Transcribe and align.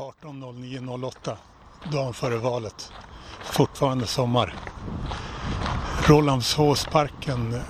18.09.08, 0.00 1.36
dagen 1.92 2.14
före 2.14 2.36
valet. 2.36 2.92
Fortfarande 3.42 4.06
sommar. 4.06 4.54
Rålambshovsparken, 6.06 7.60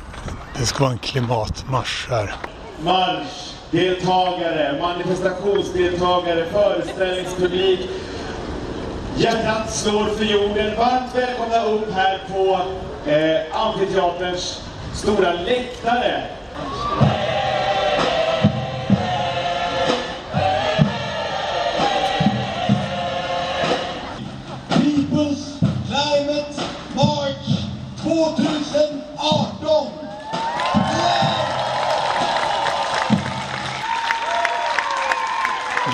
det 0.58 0.66
ska 0.66 0.84
vara 0.84 0.92
en 0.92 0.98
klimatmarsch 0.98 2.10
här. 2.10 2.34
Marschdeltagare, 2.84 4.80
manifestationsdeltagare, 4.80 6.46
föreställningspublik. 6.46 7.80
Hjärtat 9.16 9.74
slår 9.74 10.04
för 10.04 10.24
jorden. 10.24 10.76
Varmt 10.76 11.14
välkomna 11.14 11.64
upp 11.64 11.92
här 11.92 12.20
på 12.28 12.60
eh, 13.10 13.60
Amfiteaterns 13.60 14.60
stora 14.94 15.32
läktare. 15.32 16.39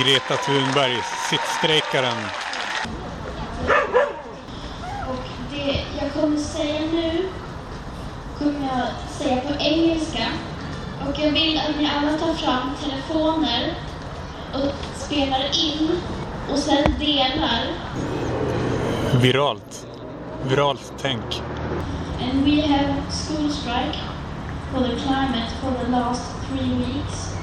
Greta 0.07 0.37
Thunberg, 0.37 1.03
sittstrejkaren. 1.31 2.19
Och 5.09 5.25
det 5.51 5.85
jag 6.01 6.13
kommer 6.13 6.37
säga 6.37 6.81
nu 6.81 7.29
kommer 8.39 8.69
jag 8.69 8.89
säga 9.11 9.41
på 9.41 9.63
engelska. 9.63 10.27
Och 11.09 11.19
jag 11.19 11.31
vill 11.31 11.59
att 11.59 11.77
ni 11.79 11.91
alla 11.97 12.19
tar 12.19 12.35
fram 12.35 12.71
telefoner 12.85 13.75
och 14.55 14.73
spelar 14.97 15.45
in 15.65 15.91
och 16.53 16.59
sen 16.59 16.95
delar. 16.99 17.67
Viralt. 19.23 19.87
Viralt 20.43 20.93
tänk. 20.99 21.43
And 22.21 22.45
we 22.45 22.63
have 22.63 22.95
school 23.11 23.51
strike 23.51 23.99
for 24.73 24.81
the 24.81 24.97
climate 24.97 25.51
for 25.61 25.85
the 25.85 25.91
last 25.91 26.23
three 26.49 26.75
weeks. 26.75 27.36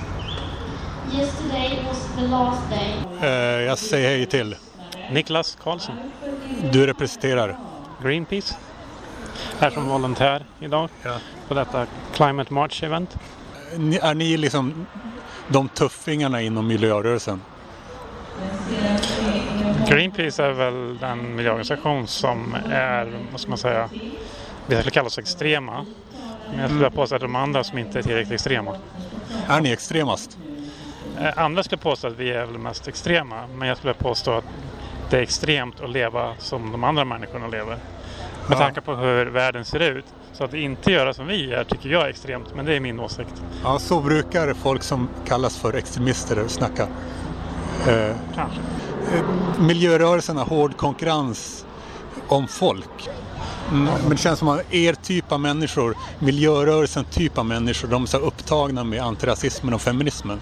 Yesterday 1.18 1.80
was 1.88 2.10
the 2.16 2.28
last 2.28 2.70
day. 2.70 2.94
Eh, 3.22 3.62
jag 3.62 3.78
säger 3.78 4.10
hej 4.10 4.26
till. 4.26 4.56
Niklas 5.12 5.58
Karlsson, 5.64 5.96
Du 6.72 6.86
representerar. 6.88 7.58
Greenpeace. 8.04 8.56
Här 9.60 9.70
som 9.70 9.88
volontär 9.90 10.46
idag 10.60 10.90
Ja. 11.04 11.18
på 11.48 11.54
detta 11.54 11.86
Climate 12.14 12.54
March 12.54 12.84
event. 12.84 13.18
Ni- 13.78 13.98
Är 14.02 14.14
ni 14.14 14.38
liksom 14.38 14.86
de 15.48 15.70
tuffingarna 15.70 16.42
inom 16.42 16.68
miljörörelsen? 16.68 17.42
Greenpeace 19.90 20.44
är 20.44 20.52
väl 20.52 20.98
den 20.98 21.36
miljöorganisation 21.36 22.08
som 22.08 22.56
är, 22.72 23.14
vad 23.32 23.40
ska 23.42 23.50
man 23.50 23.58
säga, 23.58 23.90
vi 24.68 24.76
skulle 24.76 24.92
kalla 24.92 25.08
oss 25.08 25.18
extrema. 25.18 25.86
Men 26.52 26.60
jag 26.60 26.70
skulle 26.70 26.90
påstå 26.90 27.16
att 27.16 27.22
de 27.22 27.36
andra 27.36 27.64
som 27.64 27.78
inte 27.78 28.00
är 28.00 28.04
tillräckligt 28.04 28.34
extrema. 28.34 28.76
Är 29.48 29.62
ni 29.62 29.72
extremast? 29.72 30.38
Eh, 31.24 31.32
Andra 31.36 31.64
skulle 31.64 31.82
påstå 31.82 32.08
att 32.08 32.18
vi 32.18 32.32
är 32.32 32.46
väl 32.46 32.58
mest 32.58 32.88
extrema. 32.88 33.48
Men 33.56 33.68
jag 33.68 33.78
skulle 33.78 33.94
påstå 33.94 34.32
att 34.32 34.46
det 35.10 35.18
är 35.18 35.22
extremt 35.22 35.82
att 35.82 35.90
leva 35.90 36.34
som 36.40 36.72
de 36.72 36.84
andra 36.84 37.06
människorna 37.06 37.48
lever. 37.48 37.78
Med 38.48 38.58
tanke 38.58 38.82
på 38.82 38.96
hur 38.96 39.26
världen 39.26 39.66
ser 39.66 39.80
ut. 39.80 40.06
Så 40.34 40.44
att 40.44 40.54
inte 40.54 40.92
göra 40.92 41.14
som 41.14 41.28
vi 41.28 41.50
gör 41.50 41.64
tycker 41.64 41.90
jag 41.90 42.06
är 42.06 42.10
extremt. 42.10 42.56
Men 42.56 42.66
det 42.66 42.76
är 42.76 42.80
min 42.80 43.00
åsikt. 43.00 43.44
Ja, 43.64 43.80
så 43.80 44.02
brukar 44.02 44.54
folk 44.54 44.84
som 44.84 45.10
kallas 45.26 45.58
för 45.58 45.74
extremister 45.74 46.48
snacka. 46.48 46.88
Eh, 47.88 48.16
Kanske. 48.36 48.60
miljörörelsen 49.60 50.38
har 50.38 50.46
hård 50.46 50.78
konkurrens 50.78 51.66
om 52.28 52.48
folk. 52.48 53.10
Mm, 53.72 53.84
men 54.02 54.10
det 54.10 54.18
känns 54.18 54.40
som 54.40 54.48
att 54.48 54.74
er 54.74 54.94
typ 54.94 55.32
av 55.32 55.40
människor, 55.40 55.96
miljörörelsen 56.20 57.06
typ 57.06 57.38
av 57.38 57.46
människor, 57.46 57.88
de 57.88 58.04
är 58.04 58.08
så 58.08 58.18
upptagna 58.18 58.84
med 58.84 59.02
antirasismen 59.02 59.74
och 59.74 59.82
feminismen. 59.82 60.40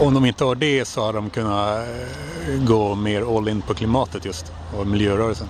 Om 0.00 0.14
de 0.14 0.24
inte 0.24 0.44
har 0.44 0.54
det 0.54 0.84
så 0.84 1.04
har 1.04 1.12
de 1.12 1.30
kunnat 1.30 1.78
eh, 1.78 2.64
gå 2.64 2.94
mer 2.94 3.36
all 3.38 3.48
in 3.48 3.62
på 3.62 3.74
klimatet 3.74 4.24
just 4.24 4.52
och 4.78 4.86
miljörörelsen. 4.86 5.48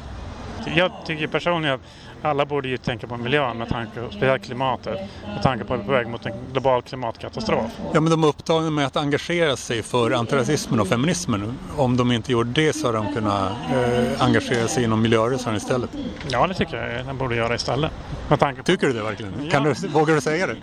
Jag 0.77 0.93
tycker 1.07 1.27
personligen 1.27 1.75
att 1.75 1.81
alla 2.23 2.47
borde 2.47 2.69
ju 2.69 2.77
tänka 2.77 3.07
på 3.07 3.17
miljön 3.17 3.59
med 3.59 3.69
tanke 3.69 4.01
på 4.01 4.09
speciellt 4.11 4.43
klimatet. 4.45 4.99
Med 5.27 5.43
tanke 5.43 5.65
på 5.65 5.75
att 5.75 5.81
vi 5.81 5.83
är 5.83 5.87
på 5.87 5.93
väg 5.93 6.09
mot 6.09 6.27
en 6.27 6.33
global 6.53 6.83
klimatkatastrof. 6.83 7.71
Ja, 7.93 8.01
men 8.01 8.11
de 8.11 8.25
är 8.25 8.29
upptagna 8.29 8.71
med 8.71 8.87
att 8.87 8.97
engagera 8.97 9.57
sig 9.57 9.83
för 9.83 10.11
antirasismen 10.11 10.81
och 10.81 10.89
feminismen. 10.89 11.59
Om 11.77 11.97
de 11.97 12.13
inte 12.13 12.33
gjorde 12.33 12.51
det 12.51 12.73
så 12.73 12.87
har 12.87 12.93
de 12.93 13.13
kunnat 13.15 13.53
eh, 13.75 14.23
engagera 14.23 14.69
sig 14.69 14.85
inom 14.85 15.03
miljörörelsen 15.03 15.57
istället. 15.57 15.91
Ja, 16.29 16.47
det 16.47 16.55
tycker 16.55 16.77
jag 16.97 17.07
de 17.07 17.19
borde 17.19 17.37
göra 17.37 17.55
istället. 17.55 17.91
Med 18.29 18.41
tanke 18.41 18.61
på... 18.61 18.67
Tycker 18.67 18.87
du 18.87 18.93
det 18.93 19.03
verkligen? 19.03 19.33
Kan 19.51 19.65
Ja. 19.65 19.75
du, 19.83 19.89
vågar 19.89 20.15
du 20.15 20.21
säga 20.21 20.47
det? 20.47 20.57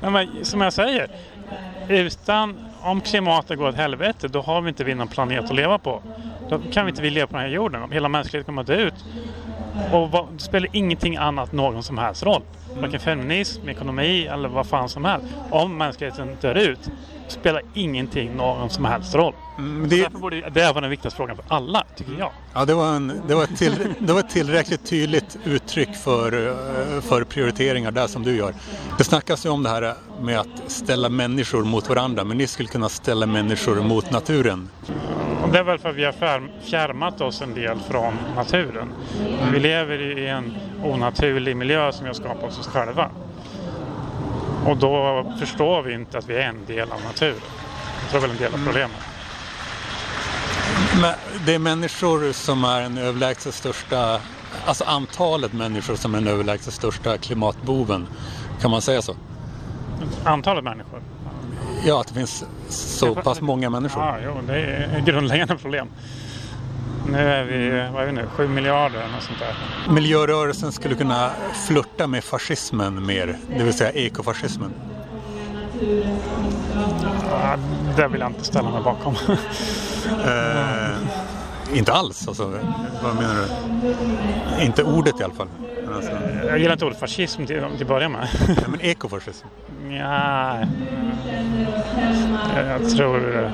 Nej, 0.00 0.10
men, 0.10 0.44
som 0.44 0.60
jag 0.60 0.72
säger, 0.72 1.10
utan 1.88 2.64
om 2.80 3.00
klimatet 3.00 3.58
går 3.58 3.68
åt 3.68 3.74
helvete 3.74 4.28
då 4.28 4.40
har 4.40 4.60
vi 4.60 4.68
inte 4.68 4.84
vi 4.84 4.94
någon 4.94 5.08
planet 5.08 5.44
att 5.44 5.54
leva 5.54 5.78
på. 5.78 6.02
Då 6.48 6.60
kan 6.72 6.86
vi 6.86 6.90
inte 6.90 7.02
vi 7.02 7.10
leva 7.10 7.26
på 7.26 7.32
den 7.32 7.42
här 7.42 7.48
jorden. 7.52 7.92
Hela 7.92 8.08
mänskligheten 8.08 8.46
kommer 8.46 8.62
att 8.62 8.66
dö 8.66 8.76
ut. 8.76 8.94
Och 9.92 10.10
vad, 10.10 10.26
det 10.32 10.42
spelar 10.42 10.68
ingenting 10.72 11.16
annat 11.16 11.52
någon 11.52 11.82
som 11.82 11.98
helst 11.98 12.22
roll. 12.22 12.42
Varken 12.80 13.00
feminism, 13.00 13.68
ekonomi 13.68 14.26
eller 14.26 14.48
vad 14.48 14.66
fan 14.66 14.88
som 14.88 15.04
helst. 15.04 15.26
Om 15.50 15.76
mänskligheten 15.76 16.36
dör 16.40 16.54
ut 16.54 16.90
spelar 17.28 17.62
ingenting 17.74 18.36
någon 18.36 18.70
som 18.70 18.84
helst 18.84 19.14
roll. 19.14 19.34
Mm, 19.58 19.88
det, 19.88 19.96
Därför 20.02 20.18
borde 20.18 20.50
det 20.50 20.72
vara 20.72 20.80
den 20.80 20.90
viktigaste 20.90 21.16
frågan 21.16 21.36
för 21.36 21.44
alla, 21.48 21.84
tycker 21.96 22.12
jag. 22.18 22.30
ja, 22.54 22.64
det, 22.64 22.74
var 22.74 22.94
en, 22.94 23.22
det, 23.28 23.34
var 23.34 23.44
ett 23.44 23.56
till, 23.56 23.74
det 23.98 24.12
var 24.12 24.20
ett 24.20 24.30
tillräckligt 24.30 24.86
tydligt 24.86 25.38
uttryck 25.44 25.96
för, 25.96 26.46
eh, 26.48 27.00
för 27.00 27.24
prioriteringar 27.24 27.90
där 27.90 28.06
som 28.06 28.22
du 28.22 28.36
gör. 28.36 28.54
Det 28.98 29.04
snackas 29.04 29.46
ju 29.46 29.50
om 29.50 29.62
det 29.62 29.68
här 29.68 29.94
med 30.20 30.40
att 30.40 30.46
ställa 30.66 31.08
människor 31.08 31.64
mot 31.64 31.88
varandra, 31.88 32.24
men 32.24 32.38
ni 32.38 32.46
skulle 32.46 32.68
kunna 32.68 32.88
ställa 32.88 33.26
människor 33.26 33.76
mot 33.82 34.10
naturen. 34.10 34.68
Det 35.52 35.58
är 35.58 35.64
väl 35.64 35.78
för 35.78 35.88
att 35.88 35.96
vi 35.96 36.04
har 36.04 36.12
fjär- 36.12 36.50
fjärmat 36.62 37.20
oss 37.20 37.42
en 37.42 37.54
del 37.54 37.78
från 37.90 38.14
naturen. 38.36 38.92
Vi 39.52 39.60
lever 39.60 40.18
i 40.18 40.26
en 40.28 40.56
onaturlig 40.84 41.56
miljö 41.56 41.92
som 41.92 42.04
vi 42.04 42.08
har 42.08 42.14
skapat 42.14 42.58
oss 42.58 42.66
själva. 42.66 43.10
Och 44.66 44.76
då 44.76 45.24
förstår 45.40 45.82
vi 45.82 45.94
inte 45.94 46.18
att 46.18 46.28
vi 46.28 46.36
är 46.36 46.48
en 46.48 46.64
del 46.66 46.92
av 46.92 47.00
naturen. 47.02 47.40
Jag 48.02 48.10
tror 48.10 48.20
väl 48.20 48.30
en 48.30 48.36
del 48.36 48.54
av 48.54 48.64
problemet. 48.64 48.96
Men 51.00 51.14
det 51.46 51.54
är 51.54 51.58
människor 51.58 52.32
som 52.32 52.64
är 52.64 52.80
den 52.80 52.98
överlägset 52.98 53.54
största, 53.54 54.20
alltså 54.66 54.84
antalet 54.84 55.52
människor 55.52 55.94
som 55.94 56.14
är 56.14 56.18
den 56.18 56.28
överlägset 56.28 56.74
största 56.74 57.18
klimatboven. 57.18 58.06
Kan 58.60 58.70
man 58.70 58.82
säga 58.82 59.02
så? 59.02 59.16
Antalet 60.24 60.64
människor. 60.64 61.02
Ja, 61.84 62.00
att 62.00 62.08
det 62.08 62.14
finns 62.14 62.44
så 62.68 63.14
pass 63.14 63.40
många 63.40 63.70
människor. 63.70 64.02
Ja, 64.02 64.16
jo, 64.24 64.40
det 64.46 64.54
är 64.54 64.98
ett 64.98 65.04
grundläggande 65.04 65.56
problem. 65.56 65.88
Nu 67.06 67.18
är 67.18 67.44
vi, 67.44 67.88
vad 67.92 68.02
är 68.02 68.06
vi 68.06 68.12
nu, 68.12 68.26
sju 68.26 68.48
miljarder 68.48 68.98
eller 68.98 69.20
sånt 69.20 69.38
där. 69.38 69.92
Miljörörelsen 69.92 70.72
skulle 70.72 70.94
kunna 70.94 71.30
flirta 71.66 72.06
med 72.06 72.24
fascismen 72.24 73.06
mer, 73.06 73.38
det 73.58 73.64
vill 73.64 73.74
säga 73.74 73.90
ekofascismen. 73.92 74.72
Ja, 77.30 77.56
det 77.96 78.08
vill 78.08 78.20
jag 78.20 78.30
inte 78.30 78.44
ställa 78.44 78.70
mig 78.70 78.82
bakom. 78.82 79.16
Eh, 80.26 81.78
inte 81.78 81.92
alls, 81.92 82.28
alltså. 82.28 82.58
Vad 83.02 83.14
menar 83.14 83.34
du? 83.34 84.64
Inte 84.64 84.84
ordet 84.84 85.20
i 85.20 85.24
alla 85.24 85.34
fall. 85.34 85.48
Alltså, 85.96 86.10
Jag 86.46 86.58
gillar 86.58 86.72
inte 86.72 86.84
ordet 86.84 86.98
fascism 87.00 87.46
till, 87.46 87.46
till 87.76 87.82
att 87.82 87.88
börja 87.88 88.08
med. 88.08 88.28
ja, 88.48 88.68
men 88.68 88.80
ekofascism. 88.80 89.46
Ja, 89.90 90.58
jag, 92.56 92.66
jag 92.66 92.90
tror... 92.90 93.44
eh, 93.44 93.50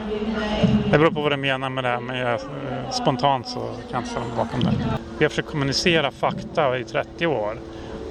Det 0.91 0.99
beror 0.99 1.11
på 1.11 1.21
vad 1.21 1.33
du 1.33 1.37
menar 1.37 1.71
med 1.71 1.85
det, 1.85 2.01
men 2.01 2.17
jag, 2.17 2.33
eh, 2.35 2.91
spontant 2.93 3.49
så 3.49 3.61
kan 3.61 3.71
jag 3.91 4.01
inte 4.01 4.11
ställa 4.11 4.27
mig 4.27 4.37
bakom 4.37 4.61
det. 4.61 4.73
Vi 5.19 5.25
har 5.25 5.29
försökt 5.31 5.49
kommunicera 5.49 6.11
fakta 6.11 6.79
i 6.79 6.85
30 6.85 7.27
år, 7.27 7.59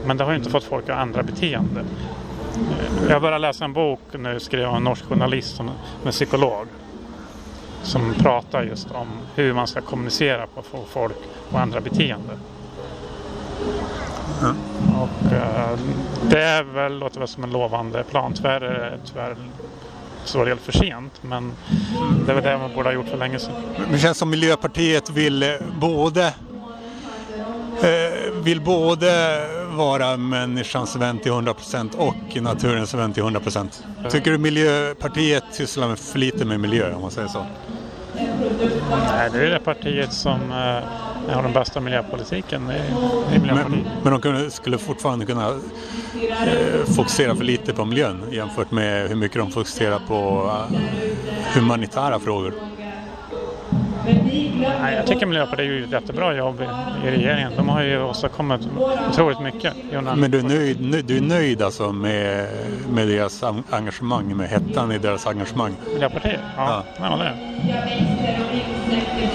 men 0.05 0.17
det 0.17 0.23
har 0.23 0.31
ju 0.31 0.37
inte 0.37 0.49
fått 0.49 0.63
folk 0.63 0.89
att 0.89 0.99
ändra 1.01 1.23
beteende. 1.23 1.79
Eh, 2.55 3.09
Jag 3.11 3.21
började 3.21 3.39
läsa 3.41 3.65
en 3.65 3.73
bok 3.73 3.99
nu, 4.19 4.39
skrev 4.39 4.69
av 4.69 4.75
en 4.75 4.83
norsk 4.83 5.05
journalist 5.05 5.55
som 5.55 5.67
som 5.99 6.07
är 6.07 6.11
psykolog. 6.11 6.67
Som 7.83 8.13
pratar 8.13 8.63
just 8.63 8.91
om 8.91 9.07
hur 9.35 9.53
man 9.53 9.67
ska 9.67 9.81
kommunicera 9.81 10.47
på 10.47 10.59
att 10.59 10.65
få 10.65 10.77
folk 10.89 11.15
att 11.51 11.61
ändra 11.63 11.79
beteende. 11.81 12.33
Och 15.01 15.33
eh, 15.33 15.79
det 16.29 16.41
är 16.41 16.63
väl, 16.63 16.99
låter 16.99 17.19
väl 17.19 17.27
som 17.27 17.43
en 17.43 17.51
lovande 17.51 18.03
plan. 18.03 18.33
Tyvärr 18.33 18.61
är 18.61 18.91
det 18.91 18.97
tyvärr 19.05 19.35
så 20.25 20.45
del 20.45 20.59
för 20.59 20.71
sent. 20.71 21.13
Men 21.21 21.53
det 22.25 22.31
är 22.31 22.35
väl 22.35 22.43
det 22.43 22.57
man 22.57 22.73
borde 22.75 22.89
ha 22.89 22.93
gjort 22.93 23.09
för 23.09 23.17
länge 23.17 23.39
sedan. 23.39 23.53
Det 23.91 23.99
känns 23.99 24.17
som 24.17 24.29
Miljöpartiet 24.29 25.09
vill 25.09 25.43
eh, 25.43 25.49
både 25.79 26.25
eh, 27.81 28.33
vill 28.43 28.61
både 28.61 29.39
vara 29.69 30.17
människans 30.17 30.95
vän 30.95 31.19
till 31.19 31.31
100% 31.31 31.95
och 31.95 32.41
naturens 32.41 32.93
vän 32.93 33.13
till 33.13 33.23
100%. 33.23 34.09
Tycker 34.09 34.31
du 34.31 34.37
Miljöpartiet 34.37 35.43
sysslar 35.51 35.95
för 35.95 36.19
lite 36.19 36.45
med 36.45 36.59
miljö 36.59 36.93
om 36.93 37.01
man 37.01 37.11
säger 37.11 37.27
så? 37.27 37.45
Nej, 38.15 39.29
det 39.31 39.47
är 39.47 39.49
det 39.49 39.59
partiet 39.59 40.13
som 40.13 40.39
eh, 41.27 41.33
har 41.35 41.43
den 41.43 41.53
bästa 41.53 41.79
miljöpolitiken. 41.79 42.67
Det 42.67 42.73
är, 42.73 42.77
det 43.29 43.49
är. 43.49 43.53
Men, 43.55 43.85
men 44.03 44.11
de 44.11 44.21
kunde, 44.21 44.51
skulle 44.51 44.77
fortfarande 44.77 45.25
kunna 45.25 45.47
eh, 45.49 46.85
fokusera 46.95 47.35
för 47.35 47.43
lite 47.43 47.73
på 47.73 47.85
miljön 47.85 48.23
jämfört 48.31 48.71
med 48.71 49.09
hur 49.09 49.15
mycket 49.15 49.37
de 49.37 49.51
fokuserar 49.51 49.99
på 50.07 50.51
eh, 50.71 50.77
humanitära 51.53 52.19
frågor. 52.19 52.53
Nej, 54.81 54.95
jag 54.95 55.07
tycker 55.07 55.25
Miljöpartiet 55.25 55.67
gör 55.67 55.83
ett 55.83 55.91
jättebra 55.91 56.33
jobb 56.35 56.61
i, 56.61 57.07
i 57.07 57.11
regeringen. 57.11 57.51
De 57.55 57.69
har 57.69 57.81
ju 57.81 58.01
åstadkommit 58.01 58.61
otroligt 59.11 59.39
mycket. 59.41 59.73
Jonas. 59.93 60.17
Men 60.19 60.31
du 60.31 60.39
är 60.39 60.43
nöjd, 60.43 60.79
nö- 60.81 61.01
du 61.01 61.17
är 61.17 61.21
nöjd 61.21 61.61
alltså 61.61 61.91
med, 61.91 62.47
med 62.93 63.07
deras 63.07 63.43
en- 63.43 63.63
engagemang, 63.69 64.37
med 64.37 64.49
hettan 64.49 64.91
i 64.91 64.97
deras 64.97 65.27
engagemang? 65.27 65.75
Miljöpartiet? 65.93 66.39
Ja, 66.57 66.83
ja. 66.99 67.17
det 67.17 67.23
är. 67.23 68.76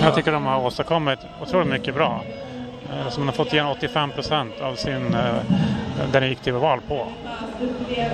Jag 0.03 0.15
tycker 0.15 0.33
de 0.33 0.47
har 0.47 0.61
åstadkommit 0.67 1.19
otroligt 1.43 1.69
mycket 1.69 1.95
bra. 1.95 2.25
Eh, 2.93 3.11
Så 3.11 3.21
man 3.21 3.29
har 3.29 3.35
fått 3.35 3.53
igenom 3.53 3.73
85 3.73 4.11
procent 4.11 4.61
av 4.61 4.75
sin, 4.75 5.15
eh, 5.15 5.35
där 6.13 6.21
den 6.21 6.29
gick 6.29 6.41
till 6.41 6.53
val 6.53 6.81
på. 6.89 7.07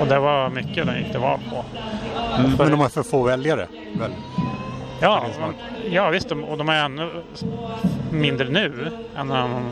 Och 0.01 0.07
det 0.07 0.19
var 0.19 0.49
mycket 0.51 0.87
den 0.87 0.99
gick 0.99 1.11
till 1.11 1.21
val 1.21 1.39
på. 1.51 1.65
Mm, 2.39 2.51
men 2.59 2.71
de 2.71 2.81
har 2.81 2.89
för 2.89 3.03
få 3.03 3.23
väljare 3.23 3.67
väl? 3.99 4.11
Ja, 5.01 5.25
Det 5.29 5.35
smart. 5.35 5.55
ja 5.91 6.09
visst, 6.11 6.29
de- 6.29 6.45
och 6.45 6.59
de 6.59 6.69
är 6.69 6.85
ännu 6.85 7.11
mindre 8.11 8.49
nu 8.49 8.91
än 9.17 9.29
de, 9.29 9.71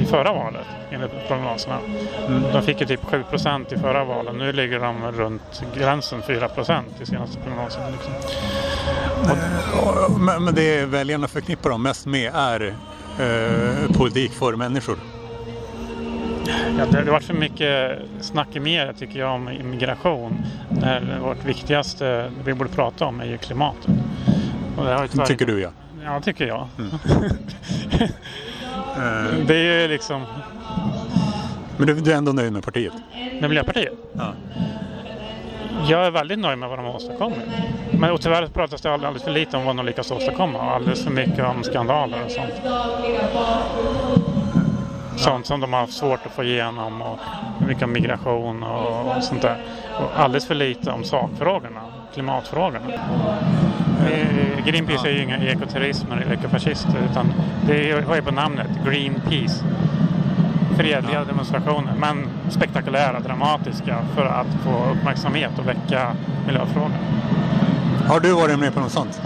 i 0.00 0.04
förra 0.04 0.32
valet 0.32 0.66
enligt 0.90 1.28
prognoserna. 1.28 1.78
De 2.52 2.62
fick 2.62 2.80
ju 2.80 2.86
typ 2.86 3.04
7 3.04 3.22
procent 3.30 3.72
i 3.72 3.78
förra 3.78 4.04
valet. 4.04 4.34
Nu 4.34 4.52
ligger 4.52 4.80
de 4.80 5.12
runt 5.12 5.62
gränsen 5.76 6.22
4 6.22 6.48
procent 6.48 7.00
i 7.00 7.06
senaste 7.06 7.38
prognosen. 7.38 7.92
Liksom. 7.92 8.12
Och- 9.30 10.20
Men, 10.20 10.44
men 10.44 10.54
det 10.54 10.84
väljarna 10.86 11.28
förknippar 11.28 11.70
dem 11.70 11.82
mest 11.82 12.06
med 12.06 12.30
är 12.34 12.74
eh, 13.20 13.92
politik 13.96 14.32
för 14.32 14.56
människor. 14.56 14.98
Ja, 16.78 16.86
det 16.90 16.96
har 16.98 17.04
varit 17.04 17.24
för 17.24 17.34
mycket 17.34 17.98
snack 18.20 18.48
i 18.56 18.60
media 18.60 18.92
tycker 18.92 19.18
jag 19.18 19.34
om 19.34 19.48
immigration. 19.48 20.44
När 20.68 21.18
vårt 21.20 21.44
viktigaste 21.44 22.04
det 22.04 22.30
vi 22.44 22.54
borde 22.54 22.70
prata 22.70 23.04
om 23.04 23.20
är 23.20 23.24
ju 23.24 23.38
klimatet. 23.38 23.90
Och 24.76 24.84
det 24.84 24.94
har 24.94 25.06
tyvärr- 25.06 25.26
Tycker 25.26 25.46
du 25.46 25.60
ja. 25.60 25.70
Ja, 26.04 26.20
tycker 26.20 26.46
jag. 26.46 26.68
Eh, 28.96 29.38
Det 29.46 29.54
är 29.56 29.82
ju 29.82 29.88
liksom 29.88 30.26
men 31.76 31.86
du, 31.86 31.94
du 32.00 32.12
är 32.12 32.16
ändå 32.16 32.32
nöjd 32.32 32.52
med 32.52 32.64
partiet? 32.64 32.92
med 33.38 33.50
Miljöpartiet. 33.50 33.92
Ja. 34.12 34.34
Jag 35.88 36.06
är 36.06 36.10
väldigt 36.10 36.38
nöjd 36.38 36.58
med 36.58 36.68
vad 36.68 36.78
de 36.78 36.84
har 36.86 36.94
åstadkommit. 36.94 37.38
Men 37.90 38.10
och 38.10 38.20
tyvärr 38.20 38.46
pratas 38.46 38.80
det 38.80 38.94
alldeles 38.94 39.22
för 39.22 39.30
lite 39.30 39.56
om 39.56 39.64
vad 39.64 39.76
de 39.76 39.86
lyckas 39.86 40.10
åstadkomma. 40.10 40.58
och 40.58 40.72
Alldeles 40.72 41.04
för 41.04 41.10
mycket 41.10 41.44
om 41.44 41.62
skandaler 41.64 42.18
och 42.24 42.30
sånt. 42.30 42.52
Sånt 45.16 45.46
som 45.46 45.60
de 45.60 45.72
har 45.72 45.80
haft 45.80 45.92
svårt 45.92 46.26
att 46.26 46.32
få 46.32 46.44
igenom 46.44 47.02
och 47.02 47.18
mycket 47.66 47.82
om 47.82 47.92
migration 47.92 48.62
och, 48.62 49.16
och 49.16 49.22
sånt 49.24 49.42
där. 49.42 49.56
Och 50.00 50.20
alldeles 50.20 50.46
för 50.46 50.54
lite 50.54 50.90
om 50.90 51.04
sakfrågorna, 51.04 51.80
klimatfrågorna. 52.14 52.86
Eh, 54.10 54.64
Greenpeace 54.66 55.08
är 55.08 55.12
ju 55.12 55.22
inga 55.22 55.38
ekoterrorister 55.44 56.06
eller 56.12 56.32
ekofascister 56.34 56.94
utan 57.10 57.32
det 57.66 57.90
är- 57.90 58.14
ju 58.16 58.22
på 58.22 58.30
namnet 58.34 58.66
Greenpeace. 58.86 59.64
Fredliga 60.76 61.24
demonstrationer 61.24 61.94
men 61.98 62.28
spektakulära, 62.50 63.20
dramatiska 63.20 64.04
för 64.14 64.24
att 64.24 64.46
få 64.64 64.90
uppmärksamhet 64.90 65.50
och 65.58 65.68
väcka 65.68 66.16
miljöfrågor. 66.46 66.98
Har 68.08 68.20
du 68.20 68.32
varit 68.32 68.58
med 68.58 68.74
på 68.74 68.80
något 68.80 68.92
sånt? 68.92 69.20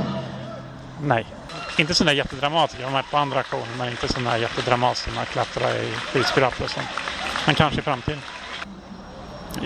Nej. 1.03 1.27
Inte 1.79 1.95
sådana 1.95 2.13
jättedramatiska. 2.13 2.83
Jag 2.83 2.89
har 2.89 2.93
varit 2.93 3.11
på 3.11 3.17
andra 3.17 3.41
aktioner 3.41 3.77
men 3.79 3.89
inte 3.89 4.09
sådana 4.09 4.39
jättedramatiska. 4.39 5.11
Man 5.15 5.27
klättrar 5.27 5.69
i 5.69 5.93
skyskrapor 6.13 6.65
och 6.65 6.71
sånt. 6.71 6.87
Men 7.47 7.55
kanske 7.55 7.81
i 7.81 7.83
framtiden. 7.83 8.21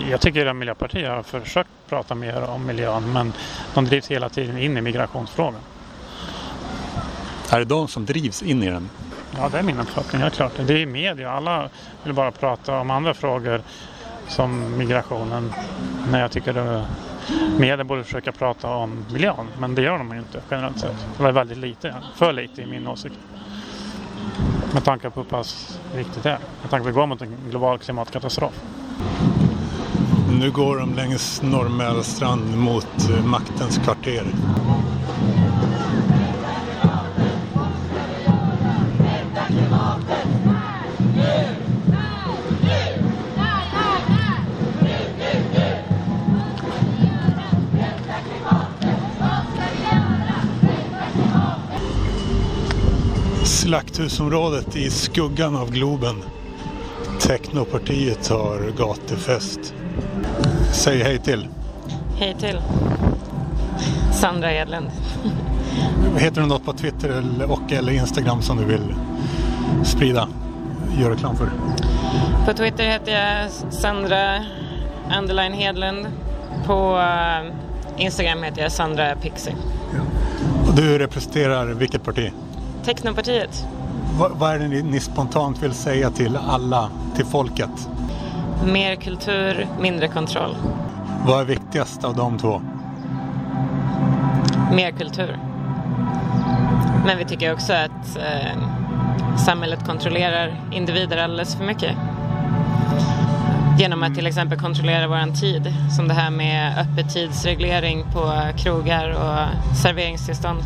Jag 0.09 0.21
tycker 0.21 0.45
att 0.45 0.55
Miljöpartiet 0.55 1.09
har 1.09 1.23
försökt 1.23 1.69
prata 1.89 2.15
mer 2.15 2.41
om 2.41 2.65
miljön 2.65 3.13
men 3.13 3.33
de 3.73 3.85
drivs 3.85 4.07
hela 4.07 4.29
tiden 4.29 4.57
in 4.57 4.77
i 4.77 4.81
migrationsfrågan. 4.81 5.61
Är 7.49 7.59
det 7.59 7.65
de 7.65 7.87
som 7.87 8.05
drivs 8.05 8.41
in 8.41 8.63
i 8.63 8.69
den? 8.69 8.89
Ja, 9.37 9.49
det 9.49 9.59
är 9.59 9.63
min 9.63 9.79
uppfattning. 9.79 10.21
Ja, 10.21 10.29
klart. 10.29 10.51
Det 10.67 10.73
är 10.73 10.77
ju 10.77 10.85
media. 10.85 11.31
Alla 11.31 11.69
vill 12.03 12.13
bara 12.13 12.31
prata 12.31 12.79
om 12.79 12.91
andra 12.91 13.13
frågor 13.13 13.61
som 14.27 14.77
migrationen. 14.77 15.53
när 16.11 16.21
jag 16.21 16.31
tycker 16.31 16.55
att 16.57 16.87
media 17.57 17.83
borde 17.83 18.03
försöka 18.03 18.31
prata 18.31 18.69
om 18.69 19.05
miljön. 19.13 19.47
Men 19.59 19.75
det 19.75 19.81
gör 19.81 19.97
de 19.97 20.11
ju 20.11 20.19
inte 20.19 20.41
generellt 20.51 20.79
sett. 20.79 20.95
Eller 21.19 21.31
väldigt 21.31 21.57
lite. 21.57 21.95
För 22.15 22.33
lite 22.33 22.61
i 22.61 22.65
min 22.65 22.87
åsikt. 22.87 23.15
Med 24.73 24.83
tanke 24.83 25.09
på 25.09 25.19
hur 25.19 25.29
pass 25.29 25.79
viktigt 25.95 26.23
det 26.23 26.29
är. 26.29 26.39
Med 26.61 26.69
tanke 26.69 26.83
på 26.83 26.89
att 26.89 26.95
vi 26.95 26.99
går 26.99 27.07
mot 27.07 27.21
en 27.21 27.37
global 27.49 27.79
klimatkatastrof. 27.79 28.53
Nu 30.39 30.51
går 30.51 30.77
de 30.77 30.93
längs 30.93 31.41
Norrmälarstrand 31.41 32.57
mot 32.57 33.09
eh, 33.09 33.25
maktens 33.25 33.77
kvarter. 33.77 34.23
Slakthusområdet 53.63 54.75
i 54.75 54.89
skuggan 54.89 55.55
av 55.55 55.71
Globen. 55.71 56.23
Technopartiet 57.19 58.27
har 58.27 58.71
gatufest. 58.77 59.73
Säg 60.71 61.03
hej 61.03 61.19
till. 61.19 61.47
Hej 62.19 62.35
till. 62.39 62.61
Sandra 64.13 64.53
Edlund. 64.53 64.85
Heter 66.17 66.41
du 66.41 66.47
något 66.47 66.65
på 66.65 66.73
Twitter 66.73 67.09
eller, 67.09 67.51
och 67.51 67.71
eller 67.71 67.93
Instagram 67.93 68.41
som 68.41 68.57
du 68.57 68.65
vill 68.65 68.95
sprida? 69.83 70.27
Gör 70.99 71.09
reklam 71.09 71.35
för. 71.35 71.49
På 72.45 72.53
Twitter 72.53 72.83
heter 72.83 73.11
jag 73.11 73.51
Sandra 73.73 74.45
Underline 75.19 75.53
Hedlund. 75.53 76.07
På 76.65 76.99
eh, 76.99 77.53
Instagram 78.05 78.43
heter 78.43 78.61
jag 78.61 78.71
Sandra 78.71 79.15
Pixie. 79.15 79.55
Och 80.67 80.75
du 80.75 80.97
representerar 80.97 81.65
vilket 81.65 82.03
parti? 82.03 82.31
Technopartiet. 82.85 83.65
Vad, 84.19 84.31
vad 84.31 84.55
är 84.55 84.59
det 84.59 84.67
ni, 84.67 84.81
ni 84.83 84.99
spontant 84.99 85.63
vill 85.63 85.73
säga 85.73 86.09
till 86.09 86.37
alla, 86.37 86.89
till 87.15 87.25
folket? 87.25 87.89
Mer 88.65 88.95
kultur, 88.95 89.67
mindre 89.79 90.07
kontroll. 90.07 90.55
Vad 91.25 91.41
är 91.41 91.45
viktigast 91.45 92.03
av 92.03 92.15
de 92.15 92.37
två? 92.37 92.61
Mer 94.75 94.91
kultur. 94.91 95.37
Men 97.05 97.17
vi 97.17 97.25
tycker 97.25 97.53
också 97.53 97.73
att 97.73 98.17
eh, 98.17 99.37
samhället 99.37 99.85
kontrollerar 99.85 100.61
individer 100.71 101.17
alldeles 101.17 101.55
för 101.55 101.65
mycket. 101.65 101.95
Genom 103.79 104.03
att 104.03 104.15
till 104.15 104.27
exempel 104.27 104.59
kontrollera 104.59 105.07
våran 105.07 105.33
tid. 105.33 105.73
Som 105.95 106.07
det 106.07 106.13
här 106.13 106.29
med 106.29 106.77
öppettidsreglering 106.77 108.03
på 108.13 108.41
krogar 108.57 109.09
och 109.09 109.75
serveringstillstånd. 109.77 110.59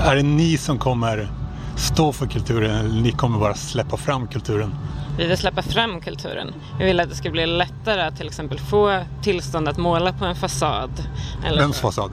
Är 0.00 0.16
det 0.16 0.22
ni 0.22 0.56
som 0.56 0.78
kommer 0.78 1.28
stå 1.76 2.12
för 2.12 2.26
kulturen 2.26 2.70
eller 2.76 3.00
ni 3.00 3.12
kommer 3.12 3.38
bara 3.38 3.54
släppa 3.54 3.96
fram 3.96 4.26
kulturen? 4.26 4.74
Vi 5.18 5.26
vill 5.26 5.38
släppa 5.38 5.62
fram 5.62 6.00
kulturen. 6.00 6.54
Vi 6.78 6.84
vill 6.84 7.00
att 7.00 7.08
det 7.08 7.14
ska 7.14 7.30
bli 7.30 7.46
lättare 7.46 8.02
att 8.02 8.16
till 8.16 8.26
exempel 8.26 8.58
få 8.58 9.00
tillstånd 9.22 9.68
att 9.68 9.78
måla 9.78 10.12
på 10.12 10.24
en 10.24 10.36
fasad. 10.36 10.90
Eller 11.46 11.62
Vems 11.62 11.80
fasad? 11.80 12.10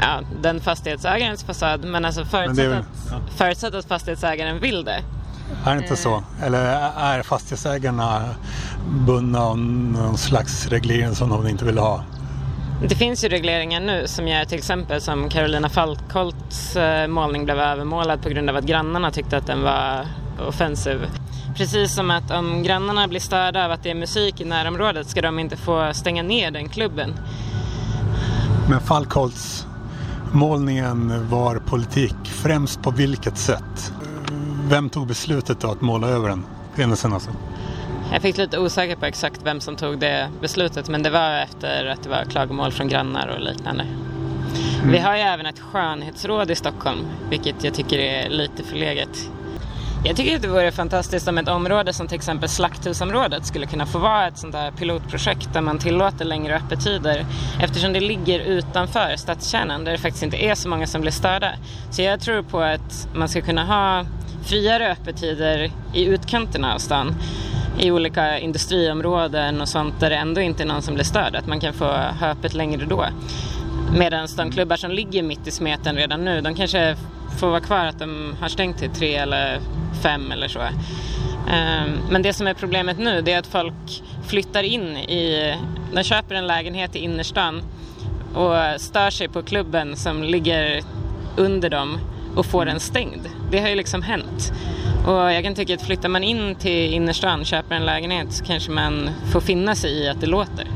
Ja, 0.00 0.20
den 0.42 0.60
fastighetsägarens 0.60 1.44
fasad. 1.44 1.84
Men 1.84 2.04
alltså 2.04 2.20
Men 2.20 2.28
förutsatt, 2.30 2.58
är 2.64 2.68
väl- 2.68 2.78
att, 2.78 3.32
förutsatt 3.36 3.74
att 3.74 3.84
fastighetsägaren 3.84 4.58
vill 4.60 4.84
det. 4.84 5.02
Är 5.64 5.74
det 5.74 5.82
inte 5.82 5.96
så? 5.96 6.22
Eller 6.42 6.64
är 6.96 7.22
fastighetsägarna 7.22 8.24
bundna 8.90 9.40
av 9.42 9.58
någon 9.58 10.18
slags 10.18 10.66
reglering 10.66 11.14
som 11.14 11.28
de 11.28 11.48
inte 11.48 11.64
vill 11.64 11.78
ha? 11.78 12.04
Det 12.82 12.94
finns 12.94 13.24
ju 13.24 13.28
regleringar 13.28 13.80
nu 13.80 14.06
som 14.06 14.28
gör 14.28 14.44
till 14.44 14.58
exempel 14.58 15.00
som 15.00 15.28
Carolina 15.28 15.68
Falkholts 15.68 16.76
eh, 16.76 17.08
målning 17.08 17.44
blev 17.44 17.58
övermålad 17.58 18.22
på 18.22 18.28
grund 18.28 18.50
av 18.50 18.56
att 18.56 18.64
grannarna 18.64 19.10
tyckte 19.10 19.36
att 19.36 19.46
den 19.46 19.62
var 19.62 20.06
offensiv. 20.48 20.98
Precis 21.56 21.94
som 21.94 22.10
att 22.10 22.30
om 22.30 22.62
grannarna 22.62 23.08
blir 23.08 23.20
störda 23.20 23.64
av 23.64 23.70
att 23.70 23.82
det 23.82 23.90
är 23.90 23.94
musik 23.94 24.40
i 24.40 24.44
närområdet 24.44 25.08
ska 25.08 25.22
de 25.22 25.38
inte 25.38 25.56
få 25.56 25.90
stänga 25.94 26.22
ner 26.22 26.50
den 26.50 26.68
klubben. 26.68 27.14
Men 28.68 28.80
Falkholts 28.80 29.66
målningen 30.32 31.28
var 31.28 31.56
politik. 31.56 32.16
Främst 32.24 32.82
på 32.82 32.90
vilket 32.90 33.38
sätt? 33.38 33.92
Vem 34.68 34.88
tog 34.88 35.06
beslutet 35.06 35.60
då 35.60 35.70
att 35.70 35.80
måla 35.80 36.08
över 36.08 36.28
den? 36.28 36.44
Händelsen 36.74 37.12
alltså. 37.12 37.30
Jag 38.12 38.22
fick 38.22 38.36
lite 38.36 38.58
osäker 38.58 38.96
på 38.96 39.06
exakt 39.06 39.40
vem 39.44 39.60
som 39.60 39.76
tog 39.76 39.98
det 39.98 40.28
beslutet 40.40 40.88
men 40.88 41.02
det 41.02 41.10
var 41.10 41.30
efter 41.30 41.86
att 41.86 42.02
det 42.02 42.08
var 42.08 42.24
klagomål 42.24 42.72
från 42.72 42.88
grannar 42.88 43.28
och 43.28 43.40
liknande. 43.40 43.86
Vi 44.84 44.98
har 44.98 45.16
ju 45.16 45.22
även 45.22 45.46
ett 45.46 45.60
skönhetsråd 45.60 46.50
i 46.50 46.54
Stockholm, 46.54 46.98
vilket 47.30 47.64
jag 47.64 47.74
tycker 47.74 47.98
är 47.98 48.28
lite 48.28 48.62
förlegat. 48.62 49.30
Jag 50.04 50.16
tycker 50.16 50.36
att 50.36 50.42
det 50.42 50.48
vore 50.48 50.72
fantastiskt 50.72 51.28
om 51.28 51.38
ett 51.38 51.48
område 51.48 51.92
som 51.92 52.06
till 52.08 52.16
exempel 52.16 52.48
Slakthusområdet 52.48 53.46
skulle 53.46 53.66
kunna 53.66 53.86
få 53.86 53.98
vara 53.98 54.28
ett 54.28 54.38
sånt 54.38 54.54
här 54.54 54.70
pilotprojekt 54.70 55.52
där 55.52 55.60
man 55.60 55.78
tillåter 55.78 56.24
längre 56.24 56.56
öppettider 56.56 57.26
eftersom 57.60 57.92
det 57.92 58.00
ligger 58.00 58.40
utanför 58.40 59.16
stadskärnan 59.16 59.84
där 59.84 59.92
det 59.92 59.98
faktiskt 59.98 60.22
inte 60.22 60.44
är 60.44 60.54
så 60.54 60.68
många 60.68 60.86
som 60.86 61.00
blir 61.00 61.12
störda. 61.12 61.52
Så 61.90 62.02
jag 62.02 62.20
tror 62.20 62.42
på 62.42 62.60
att 62.60 63.08
man 63.14 63.28
ska 63.28 63.40
kunna 63.40 63.64
ha 63.64 64.06
friare 64.44 64.92
öppettider 64.92 65.70
i 65.94 66.04
utkanterna 66.04 66.74
av 66.74 66.78
stan 66.78 67.14
i 67.78 67.90
olika 67.90 68.38
industriområden 68.38 69.60
och 69.60 69.68
sånt 69.68 70.00
där 70.00 70.10
det 70.10 70.16
ändå 70.16 70.40
inte 70.40 70.62
är 70.62 70.66
någon 70.66 70.82
som 70.82 70.94
blir 70.94 71.04
störd. 71.04 71.36
Att 71.36 71.46
man 71.46 71.60
kan 71.60 71.72
få 71.72 71.84
ha 71.84 72.30
öppet 72.30 72.54
längre 72.54 72.84
då. 72.84 73.06
Medan 73.98 74.28
de 74.36 74.50
klubbar 74.50 74.76
som 74.76 74.90
ligger 74.90 75.22
mitt 75.22 75.46
i 75.46 75.50
smeten 75.50 75.96
redan 75.96 76.24
nu, 76.24 76.40
de 76.40 76.54
kanske 76.54 76.96
får 77.40 77.50
vara 77.50 77.60
kvar 77.60 77.84
att 77.84 77.98
de 77.98 78.34
har 78.40 78.48
stängt 78.48 78.78
till 78.78 78.90
tre 78.90 79.14
eller 79.14 79.60
fem 80.02 80.32
eller 80.32 80.48
så. 80.48 80.60
Ehm, 81.50 81.98
men 82.10 82.22
det 82.22 82.32
som 82.32 82.46
är 82.46 82.54
problemet 82.54 82.98
nu 82.98 83.22
det 83.22 83.32
är 83.32 83.38
att 83.38 83.46
folk 83.46 84.02
flyttar 84.26 84.62
in 84.62 84.96
i, 84.96 85.54
de 85.94 86.02
köper 86.02 86.34
en 86.34 86.46
lägenhet 86.46 86.96
i 86.96 86.98
innerstan 86.98 87.62
och 88.34 88.80
stör 88.80 89.10
sig 89.10 89.28
på 89.28 89.42
klubben 89.42 89.96
som 89.96 90.22
ligger 90.22 90.80
under 91.36 91.70
dem 91.70 91.98
och 92.38 92.46
får 92.46 92.64
den 92.64 92.80
stängd. 92.80 93.28
Det 93.50 93.60
har 93.60 93.68
ju 93.68 93.74
liksom 93.74 94.02
hänt. 94.02 94.52
Och 95.06 95.32
jag 95.32 95.44
kan 95.44 95.54
tycka 95.54 95.74
att 95.74 95.82
flyttar 95.82 96.08
man 96.08 96.24
in 96.24 96.54
till 96.54 96.94
innerstan, 96.94 97.44
köper 97.44 97.74
en 97.74 97.86
lägenhet 97.86 98.32
så 98.32 98.44
kanske 98.44 98.70
man 98.70 99.10
får 99.32 99.40
finna 99.40 99.74
sig 99.74 99.90
i 99.90 100.08
att 100.08 100.20
det 100.20 100.26
låter. 100.26 100.70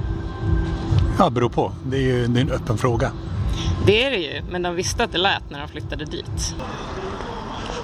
Ja, 1.19 1.31
beror 1.31 1.49
på. 1.49 1.73
Det 1.87 1.97
är 1.97 2.01
ju 2.01 2.27
det 2.27 2.41
är 2.41 2.43
en 2.43 2.51
öppen 2.51 2.79
fråga. 2.79 3.13
Det 3.87 4.05
är 4.05 4.11
det 4.11 4.17
ju, 4.17 4.43
men 4.51 4.63
de 4.63 4.75
visste 4.75 5.05
att 5.05 5.13
det 5.13 5.19
lät 5.19 5.51
när 5.51 5.61
de 5.61 5.69
flyttade 5.69 6.05
dit. 6.05 6.55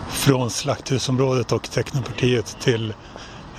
Från 0.08 0.50
Slakthusområdet 0.50 1.52
och 1.52 1.70
Tecknopartiet 1.70 2.56
till 2.60 2.94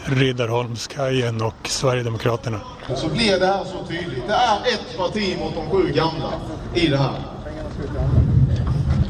Riddarholmskajen 0.05 1.41
och 1.41 1.55
Sverigedemokraterna. 1.63 2.59
Så 2.95 3.09
blir 3.09 3.39
det 3.39 3.45
här 3.45 3.63
så 3.63 3.85
tydligt. 3.87 4.27
Det 4.27 4.33
är 4.33 4.57
ett 4.57 4.97
parti 4.97 5.37
mot 5.39 5.55
de 5.55 5.69
sju 5.69 5.93
gamla 5.93 6.33
i 6.75 6.87
det 6.87 6.97
här. 6.97 7.19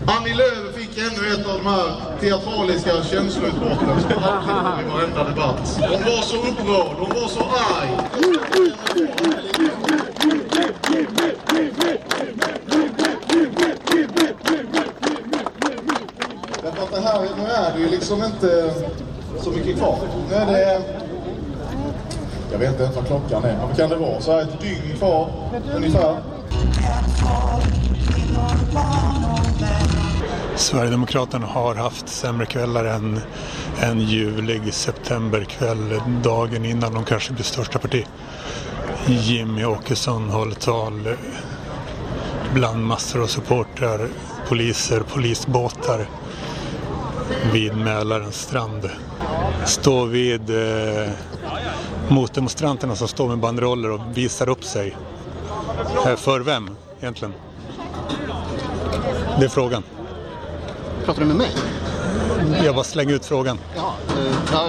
Annie 0.05 0.33
Lööf 0.33 0.68
fick 0.89 1.03
ännu 1.03 1.33
ett 1.33 1.47
av 1.47 1.57
de 1.63 1.69
här 1.69 2.19
teatraliska 2.21 3.03
känsloutbrotten 3.03 4.01
som 4.01 4.23
alltid 4.23 4.53
har 4.53 4.81
i 4.81 4.89
varenda 4.89 5.23
debatt. 5.23 5.79
Hon 5.79 6.03
var 6.03 6.21
så 6.21 6.37
upprörd, 6.37 6.97
hon 6.97 7.09
var 7.09 7.27
så 7.27 7.39
arg. 7.39 7.89
Därför 16.63 16.83
att 16.83 16.91
det 16.91 17.01
här, 17.01 17.21
nu 17.37 17.43
är 17.43 17.73
det 17.73 17.79
ju 17.79 17.89
liksom 17.89 18.23
inte 18.23 18.73
så 19.43 19.49
mycket 19.51 19.77
kvar. 19.77 19.97
Nu 20.29 20.35
är 20.35 20.45
det... 20.45 20.81
Jag 22.51 22.59
vet 22.59 22.71
inte 22.71 22.83
ens 22.83 22.95
vad 22.95 23.07
klockan 23.07 23.43
är, 23.43 23.57
men 23.57 23.67
vad 23.67 23.77
kan 23.77 23.89
det 23.89 23.95
vara? 23.95 24.21
Så 24.21 24.31
här 24.31 24.41
ett 24.41 24.61
dygn 24.61 24.97
kvar, 24.97 25.29
ungefär. 25.75 26.15
Sverigedemokraterna 30.59 31.45
har 31.47 31.75
haft 31.75 32.09
sämre 32.09 32.45
kvällar 32.45 32.85
än 32.85 33.21
en 33.79 33.99
ljuvlig 33.99 34.73
septemberkväll 34.73 36.01
dagen 36.23 36.65
innan 36.65 36.93
de 36.93 37.05
kanske 37.05 37.33
blir 37.33 37.43
största 37.43 37.79
parti. 37.79 38.05
Jimmy 39.07 39.65
Åkesson 39.65 40.29
håller 40.29 40.55
tal 40.55 41.15
bland 42.53 42.85
massor 42.85 43.23
av 43.23 43.27
supportrar, 43.27 44.07
poliser, 44.47 44.99
polisbåtar 44.99 46.05
vid 47.53 47.75
Mälarens 47.77 48.41
strand. 48.41 48.89
Står 49.65 50.07
vid 50.07 50.49
eh, 50.49 51.09
motdemonstranterna 52.09 52.95
som 52.95 53.07
står 53.07 53.27
med 53.27 53.37
banderoller 53.37 53.91
och 53.91 54.01
visar 54.13 54.49
upp 54.49 54.63
sig. 54.63 54.95
Eh, 56.07 56.15
för 56.15 56.39
vem 56.39 56.69
egentligen? 56.99 57.33
Det 59.39 59.45
är 59.45 59.49
frågan. 59.49 59.83
Pratar 61.09 61.21
du 61.21 61.27
med 61.27 61.35
mig? 61.35 61.51
Jag 62.65 62.75
bara 62.75 62.83
slänger 62.83 63.15
ut 63.15 63.25
frågan. 63.25 63.59
Ja, 63.75 63.95
eh, 64.09 64.35
ja, 64.51 64.67